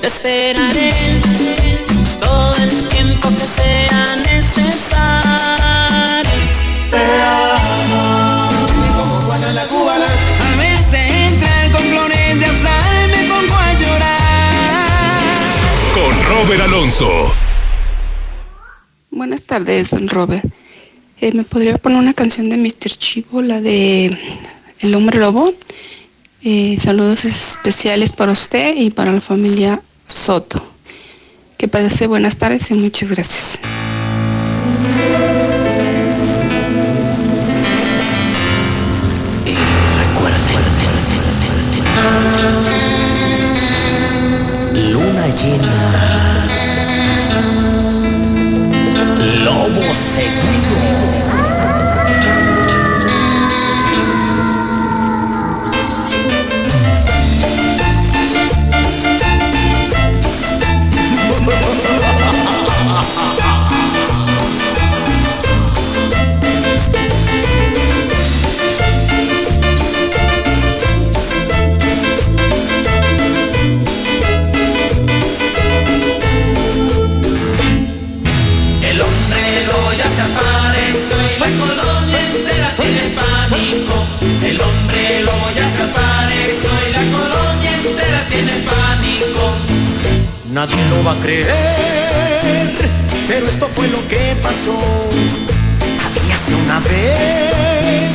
[0.00, 0.92] Te esperaré
[2.20, 4.80] todo el tiempo que sea necesario.
[6.90, 8.48] Te amo.
[8.96, 10.06] Como Juana la cubana.
[10.06, 15.50] Al verte entrar con flores de me pongo a llorar.
[15.92, 17.34] Con Robert Alonso.
[19.10, 20.46] Buenas tardes, don Robert.
[21.20, 22.88] Eh, ¿Me podría poner una canción de Mr.
[22.96, 24.16] Chivo, la de
[24.78, 25.52] El Hombre Lobo?
[26.42, 30.62] Eh, saludos especiales para usted y para la familia Soto.
[31.56, 33.58] Que pase buenas tardes y muchas gracias.
[44.74, 46.46] Luna llena.
[49.44, 49.82] Lobo
[50.14, 50.59] seguro.
[90.52, 91.46] Nadie lo va a creer,
[93.28, 94.80] pero esto fue lo que pasó.
[96.04, 98.10] Había una vez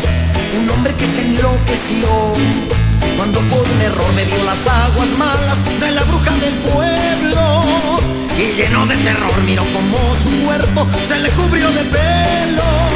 [0.59, 2.09] un hombre que se enloqueció
[3.15, 7.63] cuando por un error me dio las aguas malas de la bruja del pueblo.
[8.37, 12.94] Y lleno de terror miró como su cuerpo se le cubrió de pelo.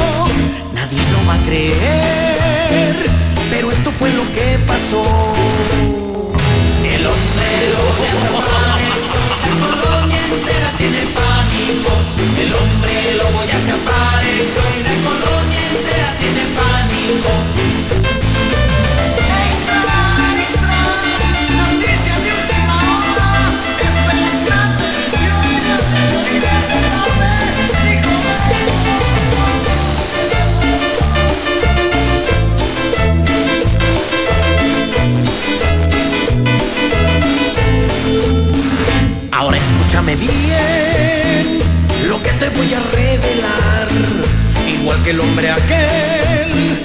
[45.10, 46.84] El hombre aquel,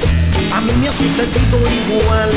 [0.51, 2.31] a mí me ha sucedido igual.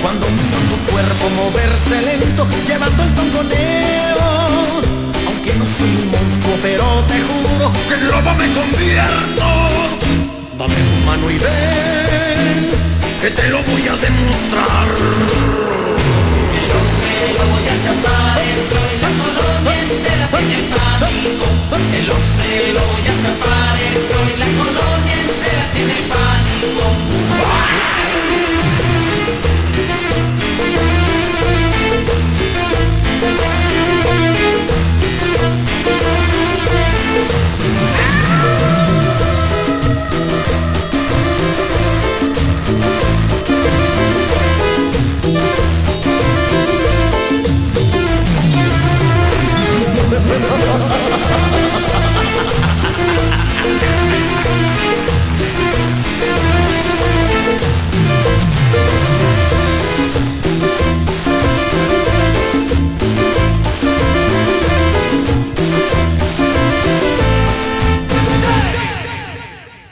[0.00, 4.28] Cuando miro tu cuerpo moverse lento, llevando el tongoneo.
[5.26, 9.46] Aunque no soy un monstruo, pero te juro que en lobo me convierto.
[10.56, 12.70] Dame tu mano y ven,
[13.20, 14.88] que te lo voy a demostrar.
[17.18, 18.97] El lobo ya se apareció y la colonia
[19.90, 21.46] entera tiene pánico,
[21.98, 26.84] el hombre lo ya se apareció y la colonia entera tiene pánico.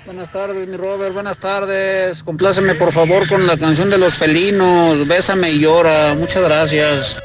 [0.05, 2.22] Buenas tardes, mi Robert, buenas tardes.
[2.22, 6.14] Compláceme por favor con la canción de los felinos, Bésame y llora.
[6.14, 7.16] Muchas gracias.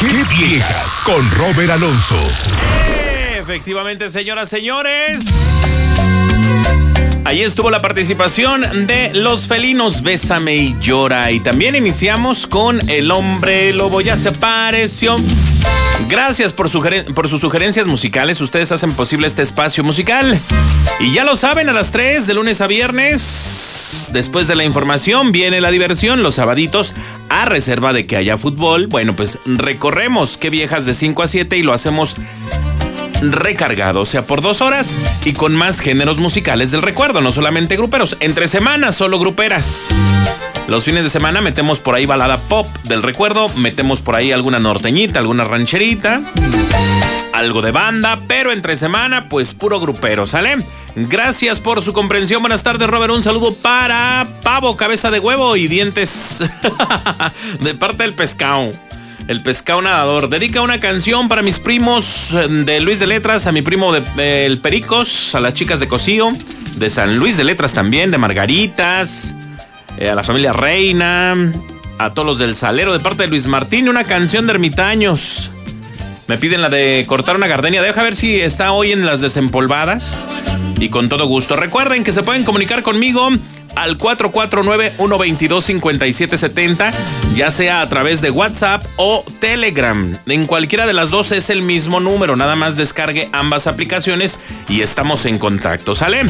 [0.00, 2.18] Qué viejas, con Robert Alonso.
[3.38, 5.18] Efectivamente, señoras, señores.
[7.24, 11.30] Ahí estuvo la participación de los felinos Bésame y Llora.
[11.30, 14.00] Y también iniciamos con El Hombre Lobo.
[14.00, 15.14] Ya se apareció.
[16.08, 18.40] Gracias por sus sugerencias musicales.
[18.40, 20.38] Ustedes hacen posible este espacio musical.
[20.98, 25.30] Y ya lo saben, a las 3 de lunes a viernes, después de la información,
[25.30, 26.24] viene la diversión.
[26.24, 26.92] Los sabaditos,
[27.32, 28.86] a reserva de que haya fútbol.
[28.88, 32.14] Bueno, pues recorremos qué viejas de 5 a 7 y lo hacemos
[33.22, 34.92] recargado, o sea, por dos horas
[35.24, 38.16] y con más géneros musicales del recuerdo, no solamente gruperos.
[38.20, 39.86] Entre semanas, solo gruperas.
[40.68, 44.58] Los fines de semana metemos por ahí balada pop del recuerdo, metemos por ahí alguna
[44.58, 46.20] norteñita, alguna rancherita,
[47.32, 50.58] algo de banda, pero entre semana, pues puro grupero, ¿sale?
[50.94, 52.42] Gracias por su comprensión.
[52.42, 53.12] Buenas tardes, Robert.
[53.12, 56.42] Un saludo para Pavo, cabeza de huevo y dientes
[57.60, 58.72] de parte del pescado.
[59.28, 60.28] El pescado nadador.
[60.28, 64.46] Dedica una canción para mis primos eh, de Luis de Letras, a mi primo de
[64.46, 66.30] El Pericos, a las chicas de Cocío,
[66.76, 69.34] de San Luis de Letras también, de Margaritas,
[69.96, 71.36] eh, a la familia Reina,
[71.98, 75.50] a todos los del Salero, de parte de Luis Martín, una canción de ermitaños.
[76.32, 77.82] Me piden la de cortar una gardenia.
[77.82, 80.18] Deja ver si está hoy en las desempolvadas.
[80.80, 81.56] Y con todo gusto.
[81.56, 83.28] Recuerden que se pueden comunicar conmigo
[83.74, 86.90] al 449-122-5770,
[87.36, 90.16] ya sea a través de WhatsApp o Telegram.
[90.24, 94.38] En cualquiera de las dos es el mismo número, nada más descargue ambas aplicaciones
[94.70, 96.22] y estamos en contacto, ¿sale?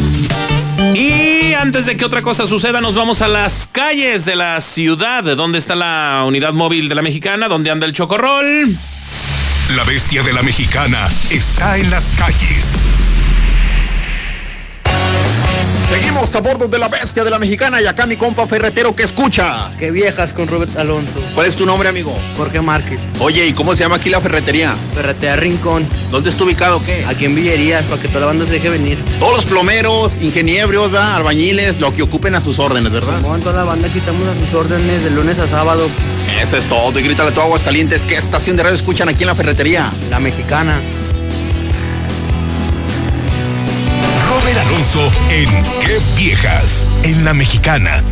[0.96, 5.22] Y antes de que otra cosa suceda, nos vamos a las calles de la ciudad,
[5.36, 8.64] donde está la unidad móvil de la mexicana, donde anda el chocorrol.
[9.76, 12.84] La bestia de la mexicana está en las calles.
[15.92, 19.02] Seguimos a bordo de la bestia de la mexicana y acá mi compa ferretero que
[19.02, 19.70] escucha.
[19.78, 21.20] Qué viejas con Robert Alonso.
[21.34, 22.18] ¿Cuál es tu nombre, amigo?
[22.38, 23.10] Jorge Márquez.
[23.18, 24.74] Oye, ¿y cómo se llama aquí la ferretería?
[24.94, 25.86] Ferretería Rincón.
[26.10, 27.04] ¿Dónde está ubicado qué?
[27.04, 29.04] Aquí en Villerías, para que toda la banda se deje venir.
[29.18, 31.16] Todos los plomeros, ingenieros, ¿verdad?
[31.16, 33.20] albañiles, lo que ocupen a sus órdenes, ¿verdad?
[33.20, 35.86] Toda la banda aquí estamos a sus órdenes de lunes a sábado.
[36.40, 36.98] Eso es todo.
[36.98, 38.06] Y grítale a todo Aguascalientes.
[38.06, 39.92] ¿Qué estación de radio escuchan aquí en la ferretería?
[40.08, 40.80] La mexicana.
[45.30, 45.46] En
[45.80, 48.02] Qué Viejas, en la mexicana.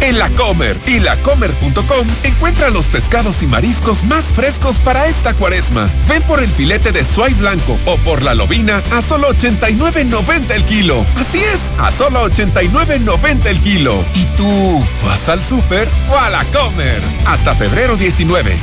[0.00, 5.90] En la Comer y lacomer.com encuentra los pescados y mariscos más frescos para esta cuaresma.
[6.08, 10.64] Ven por el filete de suay blanco o por la lobina a solo 89.90 el
[10.64, 11.04] kilo.
[11.16, 14.04] Así es, a solo 89.90 el kilo.
[14.14, 17.02] ¿Y tú vas al súper o a la Comer?
[17.26, 18.56] Hasta febrero 19.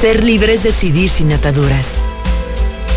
[0.00, 1.94] Ser libre es decidir sin ataduras.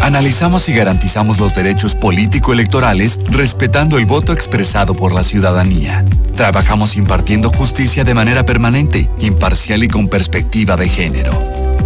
[0.00, 6.04] Analizamos y garantizamos los derechos político-electorales respetando el voto expresado por la ciudadanía.
[6.34, 11.32] Trabajamos impartiendo justicia de manera permanente, imparcial y con perspectiva de género.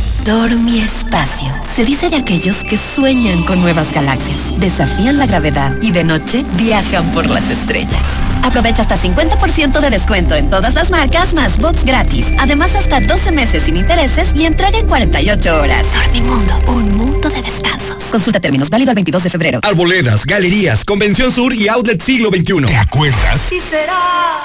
[0.25, 1.47] Dormi Espacio.
[1.73, 6.45] Se dice de aquellos que sueñan con nuevas galaxias, desafían la gravedad y de noche
[6.57, 8.01] viajan por las estrellas.
[8.43, 12.27] Aprovecha hasta 50% de descuento en todas las marcas más box gratis.
[12.37, 15.85] Además, hasta 12 meses sin intereses y entrega en 48 horas.
[15.93, 17.97] Dormimundo, un mundo de descansos.
[18.11, 19.59] Consulta términos válido el 22 de febrero.
[19.63, 22.65] Arboledas, galerías, Convención Sur y Outlet Siglo XXI.
[22.65, 23.51] ¿Te acuerdas?
[23.51, 24.43] Y será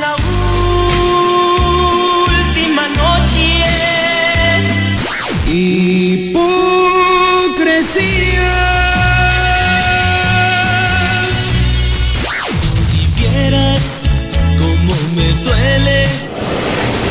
[0.00, 0.16] la
[5.60, 6.38] Hipocresía.
[12.88, 14.02] Si vieras
[14.56, 16.06] cómo me duele.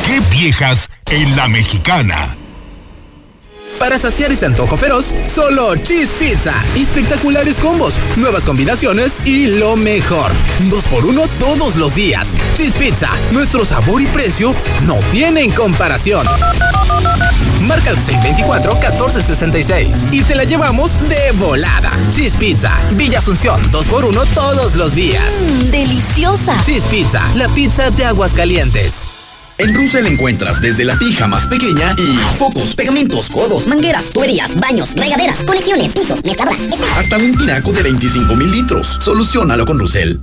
[0.06, 2.38] ¿Qué viejas en la mexicana?
[3.80, 6.54] Para saciar ese antojo feroz, solo Cheese Pizza.
[6.76, 10.32] Espectaculares combos, nuevas combinaciones y lo mejor.
[10.70, 12.30] Dos por uno todos los días.
[12.56, 14.56] Cheese Pizza, nuestro sabor y precio
[14.86, 16.26] no tienen comparación.
[17.62, 21.92] Marca el 624-1466 y te la llevamos de volada.
[22.12, 25.44] Cheese Pizza, Villa Asunción, dos por uno todos los días.
[25.44, 26.60] Mmm, deliciosa.
[26.62, 29.17] Cheese Pizza, la pizza de aguas calientes.
[29.60, 34.94] En Russell encuentras desde la pija más pequeña y focos, pegamentos, codos, mangueras, tuberías, baños,
[34.94, 36.62] regaderas, conexiones, pisos, mezcladoras,
[36.96, 38.98] hasta un tinaco de 25 mil litros.
[39.02, 40.18] Solucionalo con Russell.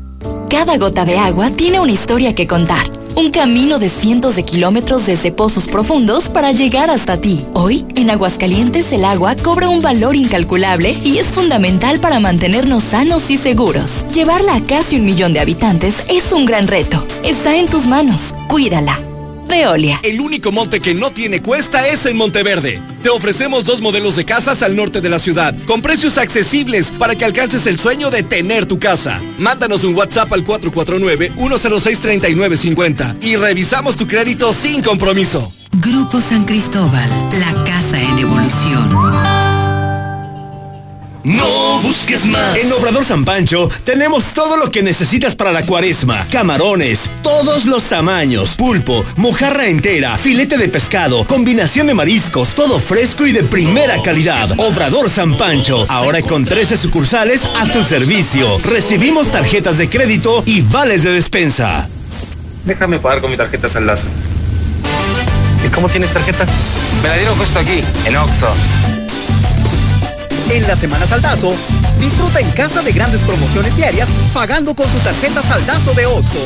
[0.48, 2.84] Cada gota de agua tiene una historia que contar.
[3.16, 7.44] Un camino de cientos de kilómetros desde pozos profundos para llegar hasta ti.
[7.54, 13.30] Hoy, en Aguascalientes, el agua cobra un valor incalculable y es fundamental para mantenernos sanos
[13.30, 14.06] y seguros.
[14.12, 17.04] Llevarla a casi un millón de habitantes es un gran reto.
[17.24, 18.36] Está en tus manos.
[18.48, 19.13] Cuídala.
[19.54, 20.00] Veolia.
[20.02, 22.80] El único monte que no tiene cuesta es el Monteverde.
[23.04, 27.14] Te ofrecemos dos modelos de casas al norte de la ciudad, con precios accesibles para
[27.14, 29.22] que alcances el sueño de tener tu casa.
[29.38, 35.52] Mándanos un WhatsApp al 449-106-3950 y revisamos tu crédito sin compromiso.
[35.74, 37.08] Grupo San Cristóbal,
[37.38, 39.33] la casa en evolución.
[41.24, 42.58] No busques más.
[42.58, 46.26] En Obrador San Pancho tenemos todo lo que necesitas para la cuaresma.
[46.30, 53.26] Camarones, todos los tamaños, pulpo, mojarra entera, filete de pescado, combinación de mariscos, todo fresco
[53.26, 54.50] y de primera calidad.
[54.58, 58.58] Obrador San Pancho, ahora con 13 sucursales a tu servicio.
[58.58, 61.88] Recibimos tarjetas de crédito y vales de despensa.
[62.66, 64.08] Déjame pagar con mi tarjeta Saldazo.
[65.66, 66.44] ¿Y cómo tienes tarjeta?
[67.02, 68.93] Me la dieron justo aquí, en Oxxo.
[70.50, 71.54] En la Semana Saldazo,
[71.98, 76.38] disfruta en casa de grandes promociones diarias pagando con tu tarjeta Saldazo de Oxo.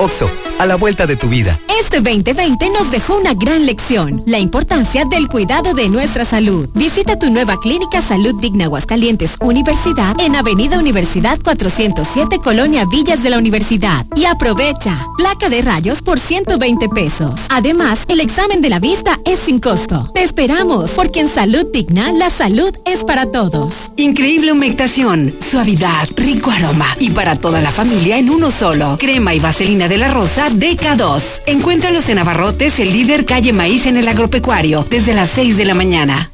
[0.00, 0.30] Oxo,
[0.60, 1.58] a la vuelta de tu vida.
[1.80, 6.68] Este 2020 nos dejó una gran lección, la importancia del cuidado de nuestra salud.
[6.74, 13.30] Visita tu nueva clínica Salud Digna Aguascalientes Universidad en Avenida Universidad 407 Colonia Villas de
[13.30, 17.40] la Universidad y aprovecha placa de rayos por 120 pesos.
[17.48, 20.10] Además, el examen de la vista es sin costo.
[20.14, 23.92] Te esperamos porque en Salud Digna la salud es para todos.
[23.96, 28.96] Increíble humectación, suavidad, rico aroma y para toda la familia en uno solo.
[28.98, 31.42] Crema y vaselina de la Rosa DK2.
[31.46, 35.74] Encuéntralos en Abarrotes, el líder calle Maíz en el agropecuario, desde las 6 de la
[35.74, 36.30] mañana.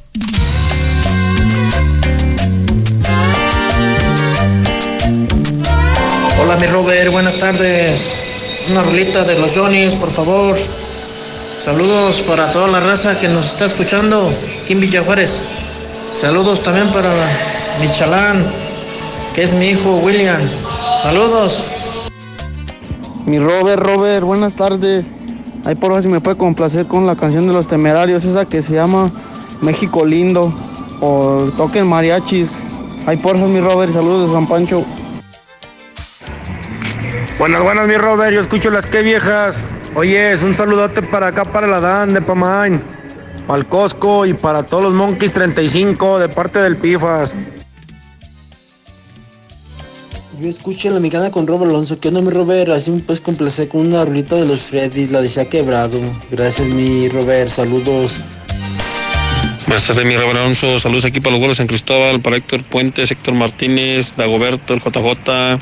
[6.43, 8.17] Hola mi Robert, buenas tardes.
[8.71, 10.57] Una rolita de los Johnnys, por favor.
[11.57, 15.43] Saludos para toda la raza que nos está escuchando aquí en Villa Juárez.
[16.13, 17.13] Saludos también para
[17.81, 18.45] mi chalán,
[19.33, 20.41] que es mi hijo William.
[21.03, 21.67] Saludos.
[23.27, 25.05] Mi Robert, Robert, buenas tardes.
[25.65, 28.61] Ahí por favor si me puede complacer con la canción de los temerarios, esa que
[28.61, 29.11] se llama
[29.63, 30.53] México Lindo.
[31.01, 32.59] O toquen mariachis.
[33.07, 34.85] Ahí por mi Robert, saludos de San Pancho.
[37.39, 38.35] Buenas, buenas, mi Robert.
[38.35, 39.65] Yo escucho las que viejas.
[39.95, 42.83] Oye, un saludote para acá, para la Dan de Pamain,
[43.47, 47.33] para el Costco y para todos los Monkeys 35 de parte del Pifas.
[50.45, 51.99] Yo escucho la mexicana con Robert Alonso.
[51.99, 52.69] ¿Qué onda, mi Robert?
[52.69, 55.09] Así me puedes complacer con una rolita de los Freddy.
[55.09, 55.99] La desea quebrado.
[56.31, 57.49] Gracias, mi Robert.
[57.49, 58.19] Saludos.
[59.67, 60.79] Buenas tardes, mi Robert Alonso.
[60.79, 65.59] Saludos aquí para los goles San Cristóbal, para Héctor Puentes, Héctor Martínez, Dagoberto, el JJ,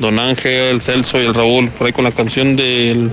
[0.00, 1.70] Don Ángel, Celso y el Raúl.
[1.70, 3.10] Por ahí con la canción del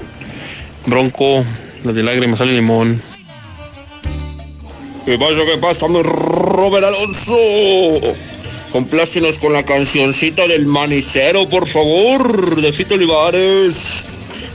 [0.88, 1.46] Bronco,
[1.86, 3.02] la de lágrimas al limón.
[5.06, 7.38] ¿Qué pasa, qué pasa, mi Robert Alonso?
[8.74, 14.06] Complácenos con la cancioncita del manicero, por favor, de Fito Olivares.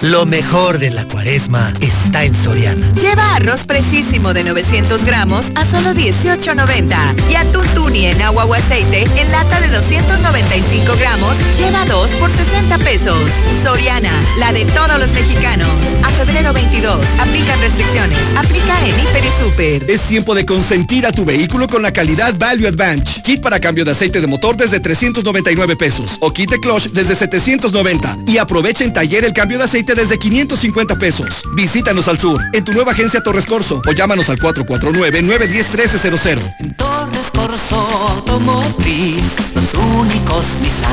[0.02, 2.92] Lo mejor de la cuaresma está en Soriana.
[3.00, 8.52] Lleva arroz precisísimo de 900 gramos a solo 18.90 y atún tuni en agua o
[8.52, 13.16] aceite en lata de 295 gramos lleva 2 por 60 pesos.
[13.62, 14.10] Soriana,
[14.40, 15.68] la de todos los mexicanos.
[16.02, 18.18] A febrero 22, aplican restricciones.
[18.36, 19.88] Aplica en Hiper y Super.
[19.88, 23.22] Es tiempo de consentir a tu vehículo con la calidad Value Advantage.
[23.22, 27.14] Kit para cambio de aceite de motor desde 399 pesos o kit de clutch desde
[27.14, 31.44] 790 y aprovecha en taller el cambio de aceite desde 550 pesos.
[31.54, 36.56] Visítanos al sur, en tu nueva agencia Torres Corso o llámanos al 449-910-1300.
[36.60, 37.76] En Torres Corso
[38.10, 39.22] Automotriz,
[39.54, 40.92] los únicos Nissan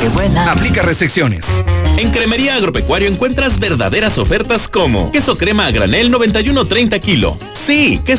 [0.00, 0.48] que vuelan.
[0.48, 1.46] Aplica restricciones.
[1.96, 7.38] En Cremería Agropecuario encuentras verdaderas ofertas como queso crema a granel 91.30 kilo.
[7.52, 8.10] Sí, queso